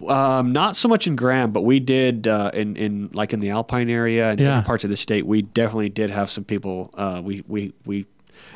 Um, 0.07 0.53
not 0.53 0.77
so 0.77 0.88
much 0.88 1.09
in 1.09 1.16
Graham, 1.16 1.51
but 1.51 1.62
we 1.62 1.81
did 1.81 2.29
uh, 2.29 2.53
in 2.55 2.77
in 2.77 3.11
like 3.14 3.33
in 3.33 3.40
the 3.40 3.51
Alpine 3.51 3.90
area 3.90 4.31
and 4.31 4.40
Yeah. 4.40 4.61
parts 4.62 4.85
of 4.85 4.90
the 4.90 4.96
state. 4.96 5.27
We 5.27 5.42
definitely 5.42 5.88
did 5.88 6.11
have 6.11 6.31
some 6.31 6.44
people. 6.44 6.90
Uh, 6.94 7.20
we 7.24 7.42
we 7.48 7.72
we 7.85 8.07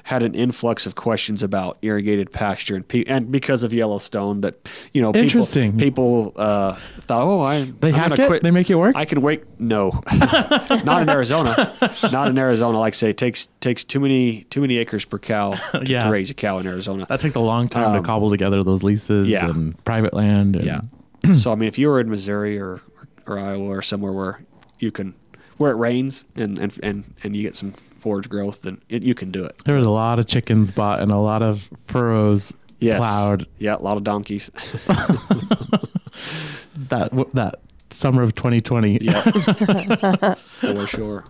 had 0.04 0.22
an 0.22 0.34
influx 0.34 0.84
of 0.86 0.94
questions 0.96 1.42
about 1.42 1.78
irrigated 1.82 2.32
pasture 2.32 2.74
and 2.74 2.86
pe- 2.86 3.04
and 3.04 3.30
because 3.30 3.62
of 3.62 3.72
Yellowstone 3.72 4.40
that 4.40 4.68
you 4.92 5.00
know 5.00 5.12
people, 5.12 5.22
Interesting. 5.22 5.78
people 5.78 6.32
uh, 6.36 6.74
thought 7.02 7.22
oh 7.22 7.40
I 7.40 7.64
They 7.80 7.92
hack 7.92 8.10
gonna 8.10 8.22
it? 8.24 8.26
quit. 8.26 8.42
They 8.42 8.50
make 8.50 8.68
it 8.70 8.74
work? 8.74 8.96
I 8.96 9.04
can 9.04 9.22
wait. 9.22 9.44
No, 9.60 10.02
not 10.84 11.02
in 11.02 11.08
Arizona. 11.08 11.72
Not 12.12 12.28
in 12.28 12.38
Arizona. 12.38 12.78
Like 12.80 12.94
I 12.94 12.96
say, 12.96 13.10
it 13.10 13.16
takes 13.16 13.48
takes 13.60 13.84
too 13.84 14.00
many 14.00 14.44
too 14.50 14.60
many 14.60 14.78
acres 14.78 15.04
per 15.04 15.18
cow 15.18 15.50
to, 15.72 15.82
Yeah. 15.86 16.04
to 16.04 16.10
raise 16.10 16.30
a 16.30 16.34
cow 16.34 16.58
in 16.58 16.66
Arizona. 16.66 17.06
That 17.08 17.20
takes 17.20 17.34
a 17.34 17.40
long 17.40 17.68
time 17.68 17.90
Um, 17.92 17.94
to 17.94 18.02
cobble 18.02 18.30
together 18.30 18.62
those 18.64 18.82
leases 18.82 19.28
yeah. 19.28 19.48
and 19.48 19.82
private 19.84 20.14
land. 20.14 20.56
And 20.56 20.64
Yeah. 20.64 20.80
so 21.34 21.52
I 21.52 21.54
mean, 21.54 21.68
if 21.68 21.78
you 21.78 21.88
were 21.88 22.00
in 22.00 22.10
Missouri 22.10 22.58
or, 22.58 22.80
or 23.26 23.38
Iowa 23.38 23.64
or 23.68 23.82
somewhere 23.82 24.12
where 24.12 24.40
you 24.80 24.90
can, 24.90 25.14
where 25.58 25.70
it 25.72 25.76
rains 25.76 26.24
and 26.36 26.58
and 26.58 26.78
and, 26.82 27.14
and 27.22 27.36
you 27.36 27.42
get 27.42 27.56
some 27.56 27.72
forage 28.00 28.28
growth, 28.28 28.62
then 28.62 28.80
it, 28.88 29.02
you 29.02 29.14
can 29.14 29.30
do 29.30 29.44
it. 29.44 29.56
There 29.64 29.76
was 29.76 29.86
a 29.86 29.90
lot 29.90 30.18
of 30.18 30.26
chickens 30.26 30.70
bought 30.70 31.00
and 31.00 31.12
a 31.12 31.18
lot 31.18 31.42
of 31.42 31.68
furrows 31.84 32.52
Yes. 32.80 32.98
plowed 32.98 33.46
Yeah, 33.58 33.76
a 33.76 33.78
lot 33.78 33.96
of 33.96 34.02
donkeys. 34.02 34.50
that 36.88 37.10
that 37.34 37.60
summer 37.90 38.22
of 38.22 38.34
2020. 38.34 38.98
yeah, 39.00 39.20
for 40.60 40.86
sure. 40.86 41.24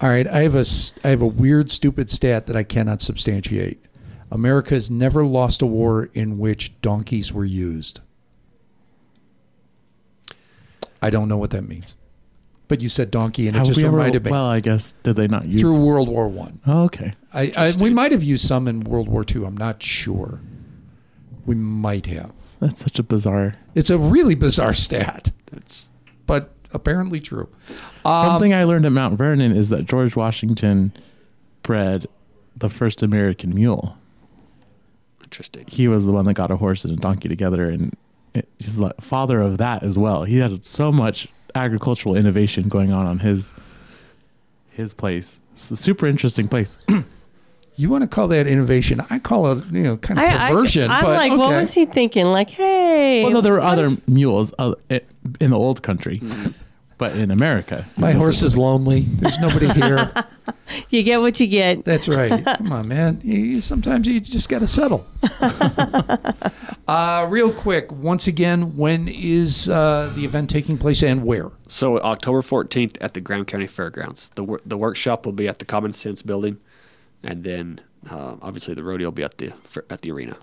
All 0.00 0.08
right, 0.08 0.26
I 0.26 0.40
have 0.40 0.56
a 0.56 0.60
s- 0.60 0.94
I 1.04 1.08
have 1.10 1.22
a 1.22 1.26
weird, 1.26 1.70
stupid 1.70 2.10
stat 2.10 2.46
that 2.46 2.56
I 2.56 2.64
cannot 2.64 3.00
substantiate. 3.00 3.84
America 4.32 4.74
has 4.74 4.90
never 4.90 5.24
lost 5.24 5.62
a 5.62 5.66
war 5.66 6.08
in 6.14 6.38
which 6.38 6.72
donkeys 6.80 7.32
were 7.32 7.44
used. 7.44 8.00
I 11.00 11.10
don't 11.10 11.28
know 11.28 11.36
what 11.36 11.50
that 11.50 11.62
means, 11.62 11.94
but 12.72 12.80
you 12.80 12.88
said 12.88 13.10
donkey, 13.10 13.48
and 13.48 13.54
it 13.54 13.58
Have 13.58 13.66
just 13.66 13.76
we 13.76 13.84
ever- 13.84 13.94
reminded 13.98 14.24
me 14.24 14.30
Well, 14.30 14.46
I 14.46 14.60
guess 14.60 14.94
did 15.02 15.16
they 15.16 15.28
not 15.28 15.44
use? 15.44 15.60
through 15.60 15.76
World 15.76 16.08
War 16.08 16.26
One. 16.26 16.58
oh, 16.66 16.84
okay. 16.84 17.12
I, 17.34 17.52
I 17.54 17.74
we 17.78 17.90
might 17.90 18.12
have 18.12 18.22
used 18.22 18.46
some 18.46 18.66
in 18.66 18.80
World 18.84 19.08
War 19.08 19.24
Two. 19.24 19.44
I'm 19.44 19.56
not 19.58 19.82
sure. 19.82 20.40
We 21.44 21.54
might 21.54 22.06
have. 22.06 22.32
That's 22.60 22.80
such 22.80 22.98
a 22.98 23.02
bizarre. 23.02 23.56
It's 23.74 23.90
a 23.90 23.98
really 23.98 24.34
bizarre 24.34 24.72
stat, 24.72 25.32
That's 25.50 25.88
but 26.26 26.54
apparently 26.72 27.20
true. 27.20 27.48
Um, 28.06 28.24
Something 28.26 28.54
I 28.54 28.64
learned 28.64 28.86
at 28.86 28.92
Mount 28.92 29.18
Vernon 29.18 29.52
is 29.54 29.68
that 29.68 29.84
George 29.84 30.16
Washington 30.16 30.92
bred 31.62 32.06
the 32.56 32.70
first 32.70 33.02
American 33.02 33.54
mule. 33.54 33.98
interesting. 35.22 35.66
He 35.68 35.88
was 35.88 36.06
the 36.06 36.12
one 36.12 36.24
that 36.24 36.34
got 36.34 36.50
a 36.50 36.56
horse 36.56 36.86
and 36.86 36.96
a 36.96 37.00
donkey 37.00 37.28
together, 37.28 37.68
and 37.68 37.94
he's 38.58 38.76
the 38.78 38.94
father 38.98 39.42
of 39.42 39.58
that 39.58 39.82
as 39.82 39.98
well. 39.98 40.24
He 40.24 40.38
had 40.38 40.64
so 40.64 40.90
much 40.90 41.28
agricultural 41.54 42.16
innovation 42.16 42.68
going 42.68 42.92
on 42.92 43.06
on 43.06 43.20
his 43.20 43.52
his 44.70 44.92
place. 44.92 45.40
It's 45.52 45.70
a 45.70 45.76
super 45.76 46.06
interesting 46.06 46.48
place. 46.48 46.78
You 47.76 47.88
want 47.88 48.02
to 48.02 48.08
call 48.08 48.28
that 48.28 48.46
innovation? 48.46 49.00
I 49.08 49.18
call 49.18 49.50
it, 49.50 49.64
you 49.72 49.82
know, 49.82 49.96
kind 49.96 50.20
of 50.20 50.26
I, 50.26 50.50
perversion. 50.50 50.90
I, 50.90 50.98
am 50.98 51.04
but 51.04 51.16
like, 51.16 51.32
okay. 51.32 51.38
what 51.40 51.56
was 51.56 51.72
he 51.72 51.86
thinking? 51.86 52.26
Like, 52.26 52.50
hey. 52.50 53.22
well, 53.22 53.32
no, 53.32 53.40
there 53.40 53.54
were 53.54 53.62
other 53.62 53.86
if- 53.86 54.06
mules 54.06 54.52
uh, 54.58 54.74
in 55.40 55.50
the 55.50 55.58
old 55.58 55.82
country, 55.82 56.20
but 56.98 57.16
in 57.16 57.30
America, 57.30 57.86
My 57.96 58.12
horse 58.12 58.42
is 58.42 58.56
lonely. 58.56 59.00
There's 59.00 59.38
nobody 59.38 59.68
here. 59.72 60.12
You 60.88 61.02
get 61.02 61.20
what 61.20 61.38
you 61.38 61.46
get. 61.48 61.84
That's 61.84 62.08
right. 62.08 62.42
Come 62.44 62.72
on, 62.72 62.88
man. 62.88 63.20
You, 63.22 63.38
you- 63.38 63.60
sometimes 63.60 64.06
you 64.08 64.20
just 64.20 64.48
got 64.48 64.60
to 64.60 64.66
settle. 64.66 65.06
uh, 66.88 67.26
real 67.28 67.52
quick, 67.52 67.90
once 67.92 68.26
again, 68.26 68.76
when 68.76 69.08
is 69.08 69.68
uh, 69.68 70.10
the 70.14 70.24
event 70.24 70.50
taking 70.50 70.78
place 70.78 71.02
and 71.02 71.24
where? 71.24 71.50
So 71.68 71.98
October 72.00 72.42
14th 72.42 72.96
at 73.00 73.14
the 73.14 73.20
Graham 73.20 73.44
County 73.44 73.66
Fairgrounds. 73.66 74.30
The 74.30 74.44
wor- 74.44 74.60
the 74.64 74.76
workshop 74.76 75.26
will 75.26 75.32
be 75.32 75.48
at 75.48 75.58
the 75.58 75.64
Common 75.64 75.92
Sense 75.92 76.22
Building, 76.22 76.58
and 77.22 77.44
then 77.44 77.80
uh, 78.10 78.36
obviously 78.42 78.74
the 78.74 78.82
rodeo 78.82 79.08
will 79.08 79.12
be 79.12 79.24
at 79.24 79.38
the 79.38 79.52
fir- 79.64 79.84
at 79.90 80.02
the 80.02 80.10
arena. 80.10 80.36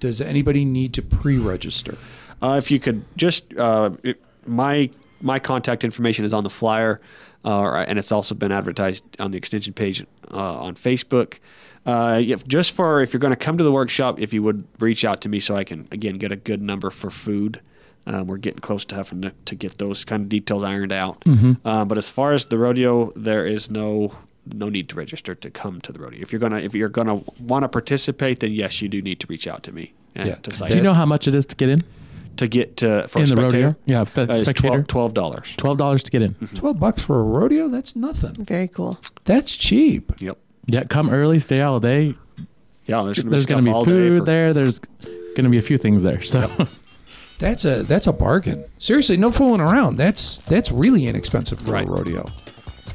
Does 0.00 0.20
anybody 0.20 0.64
need 0.64 0.92
to 0.94 1.02
pre-register? 1.02 1.96
Uh, 2.42 2.56
if 2.58 2.70
you 2.70 2.78
could 2.80 3.04
just 3.16 3.44
uh, 3.56 3.90
it, 4.02 4.20
my 4.46 4.90
my 5.20 5.38
contact 5.38 5.84
information 5.84 6.24
is 6.24 6.34
on 6.34 6.44
the 6.44 6.50
flyer, 6.50 7.00
uh, 7.44 7.84
and 7.88 7.98
it's 7.98 8.12
also 8.12 8.34
been 8.34 8.52
advertised 8.52 9.04
on 9.18 9.30
the 9.30 9.38
extension 9.38 9.72
page 9.72 10.04
uh, 10.30 10.58
on 10.58 10.74
Facebook. 10.74 11.38
Uh, 11.84 12.20
if, 12.24 12.46
just 12.46 12.72
for 12.72 13.00
if 13.00 13.12
you're 13.12 13.20
going 13.20 13.32
to 13.32 13.36
come 13.36 13.56
to 13.56 13.64
the 13.64 13.72
workshop, 13.72 14.20
if 14.20 14.32
you 14.32 14.42
would 14.42 14.66
reach 14.80 15.04
out 15.04 15.20
to 15.20 15.28
me 15.28 15.38
so 15.38 15.54
I 15.56 15.64
can 15.64 15.86
again 15.92 16.18
get 16.18 16.32
a 16.32 16.36
good 16.36 16.60
number 16.60 16.90
for 16.90 17.10
food. 17.10 17.60
Um, 18.08 18.28
we're 18.28 18.36
getting 18.36 18.60
close 18.60 18.84
to 18.86 18.94
having 18.94 19.22
to, 19.22 19.32
to 19.46 19.54
get 19.56 19.78
those 19.78 20.04
kind 20.04 20.22
of 20.22 20.28
details 20.28 20.62
ironed 20.62 20.92
out. 20.92 21.22
Uh, 21.64 21.84
but 21.84 21.98
as 21.98 22.08
far 22.08 22.34
as 22.34 22.46
the 22.46 22.56
rodeo, 22.56 23.12
there 23.16 23.44
is 23.44 23.70
no 23.70 24.16
no 24.52 24.68
need 24.68 24.88
to 24.90 24.94
register 24.94 25.34
to 25.34 25.50
come 25.50 25.80
to 25.80 25.92
the 25.92 25.98
rodeo. 25.98 26.20
If 26.20 26.32
you're 26.32 26.38
gonna 26.38 26.58
if 26.58 26.74
you're 26.74 26.88
gonna 26.88 27.22
want 27.40 27.64
to 27.64 27.68
participate, 27.68 28.40
then 28.40 28.52
yes, 28.52 28.80
you 28.80 28.88
do 28.88 29.02
need 29.02 29.18
to 29.20 29.26
reach 29.28 29.46
out 29.46 29.62
to 29.64 29.72
me. 29.72 29.92
Yeah. 30.14 30.36
To 30.36 30.68
do 30.70 30.76
you 30.76 30.82
know 30.82 30.94
how 30.94 31.04
much 31.06 31.28
it 31.28 31.34
is 31.34 31.46
to 31.46 31.56
get 31.56 31.68
in 31.68 31.84
to 32.36 32.48
get 32.48 32.76
to 32.78 33.06
for 33.08 33.18
in 33.18 33.24
a 33.24 33.26
the 33.28 33.36
spectator, 33.42 33.66
rodeo? 33.66 33.76
Yeah, 33.84 34.04
the 34.04 34.32
uh, 34.32 34.36
spectator. 34.38 34.82
twelve 34.82 35.14
dollars. 35.14 35.54
Twelve 35.56 35.78
dollars 35.78 36.02
to 36.04 36.10
get 36.10 36.22
in. 36.22 36.34
Twelve 36.54 36.78
bucks 36.78 37.02
for 37.02 37.20
a 37.20 37.22
rodeo? 37.22 37.68
That's 37.68 37.96
nothing. 37.96 38.34
Very 38.44 38.68
cool. 38.68 38.98
That's 39.24 39.54
cheap. 39.56 40.12
Yep. 40.20 40.38
Yeah, 40.66 40.84
come 40.84 41.10
early, 41.10 41.38
stay 41.40 41.60
all 41.60 41.80
day. 41.80 42.14
Yeah, 42.86 43.02
there's 43.02 43.18
gonna 43.18 43.30
There's 43.30 43.46
be, 43.46 43.50
going 43.50 43.64
to 43.64 43.70
be 43.70 43.70
stuff 43.72 43.76
all 43.76 43.84
day 43.84 43.90
food 43.90 44.18
for- 44.20 44.24
there. 44.24 44.52
There's 44.52 44.78
going 44.78 45.44
to 45.44 45.48
be 45.48 45.58
a 45.58 45.62
few 45.62 45.76
things 45.78 46.02
there. 46.02 46.22
So 46.22 46.50
That's 47.38 47.64
a 47.66 47.82
that's 47.82 48.06
a 48.06 48.12
bargain. 48.12 48.64
Seriously, 48.78 49.16
no 49.18 49.30
fooling 49.30 49.60
around. 49.60 49.96
That's 49.96 50.38
that's 50.46 50.72
really 50.72 51.06
inexpensive 51.06 51.60
for 51.60 51.72
Right. 51.72 51.86
a 51.86 51.90
rodeo. 51.90 52.24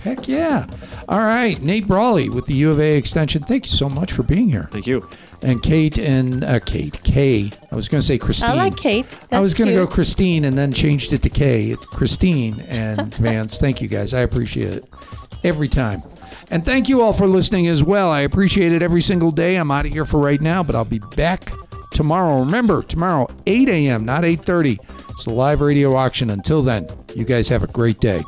Heck 0.04 0.28
yeah! 0.28 0.66
All 1.08 1.20
right, 1.20 1.62
Nate 1.62 1.88
Brawley 1.88 2.28
with 2.28 2.48
the 2.48 2.56
U 2.56 2.72
of 2.72 2.80
A 2.80 2.98
Extension. 2.98 3.44
Thank 3.44 3.66
you 3.66 3.72
so 3.72 3.88
much 3.88 4.12
for 4.12 4.24
being 4.24 4.50
here. 4.50 4.68
Thank 4.72 4.88
you. 4.88 5.08
And 5.44 5.62
Kate 5.62 5.98
and 6.00 6.44
uh, 6.44 6.60
Kate 6.60 7.02
Kay. 7.04 7.52
I 7.72 7.76
was 7.76 7.88
going 7.88 8.02
to 8.02 8.06
say 8.06 8.18
Christine. 8.18 8.50
I 8.50 8.54
like 8.56 8.76
Kate. 8.78 9.06
I 9.32 9.40
was 9.40 9.54
going 9.54 9.68
to 9.70 9.76
go. 9.76 9.86
Christine 9.86 10.46
and 10.46 10.58
then 10.58 10.74
changed 10.74 11.14
it 11.14 11.22
to 11.24 11.30
Kay. 11.30 11.76
Christine 11.80 12.60
and 12.68 13.14
Vance. 13.16 13.60
Thank 13.60 13.80
you 13.82 13.88
guys. 13.88 14.14
I 14.14 14.22
appreciate 14.22 14.74
it 14.76 14.86
every 15.44 15.68
time. 15.68 16.02
And 16.50 16.66
thank 16.66 16.90
you 16.90 17.02
all 17.02 17.14
for 17.14 17.28
listening 17.28 17.68
as 17.68 17.84
well. 17.84 18.10
I 18.10 18.22
appreciate 18.22 18.74
it 18.74 18.82
every 18.82 19.02
single 19.02 19.32
day. 19.32 19.56
I'm 19.56 19.72
out 19.72 19.86
of 19.86 19.92
here 19.94 20.06
for 20.06 20.20
right 20.20 20.42
now, 20.42 20.64
but 20.64 20.76
I'll 20.76 20.84
be 20.84 21.00
back 21.16 21.52
tomorrow. 21.92 22.40
Remember, 22.40 22.82
tomorrow 22.82 23.28
8 23.46 23.70
a.m., 23.70 24.04
not 24.04 24.24
8:30. 24.24 24.80
It's 25.12 25.26
the 25.26 25.34
live 25.34 25.62
radio 25.62 25.96
auction. 25.96 26.30
Until 26.30 26.62
then, 26.64 26.88
you 27.16 27.24
guys 27.24 27.48
have 27.50 27.64
a 27.64 27.68
great 27.68 28.00
day. 28.00 28.24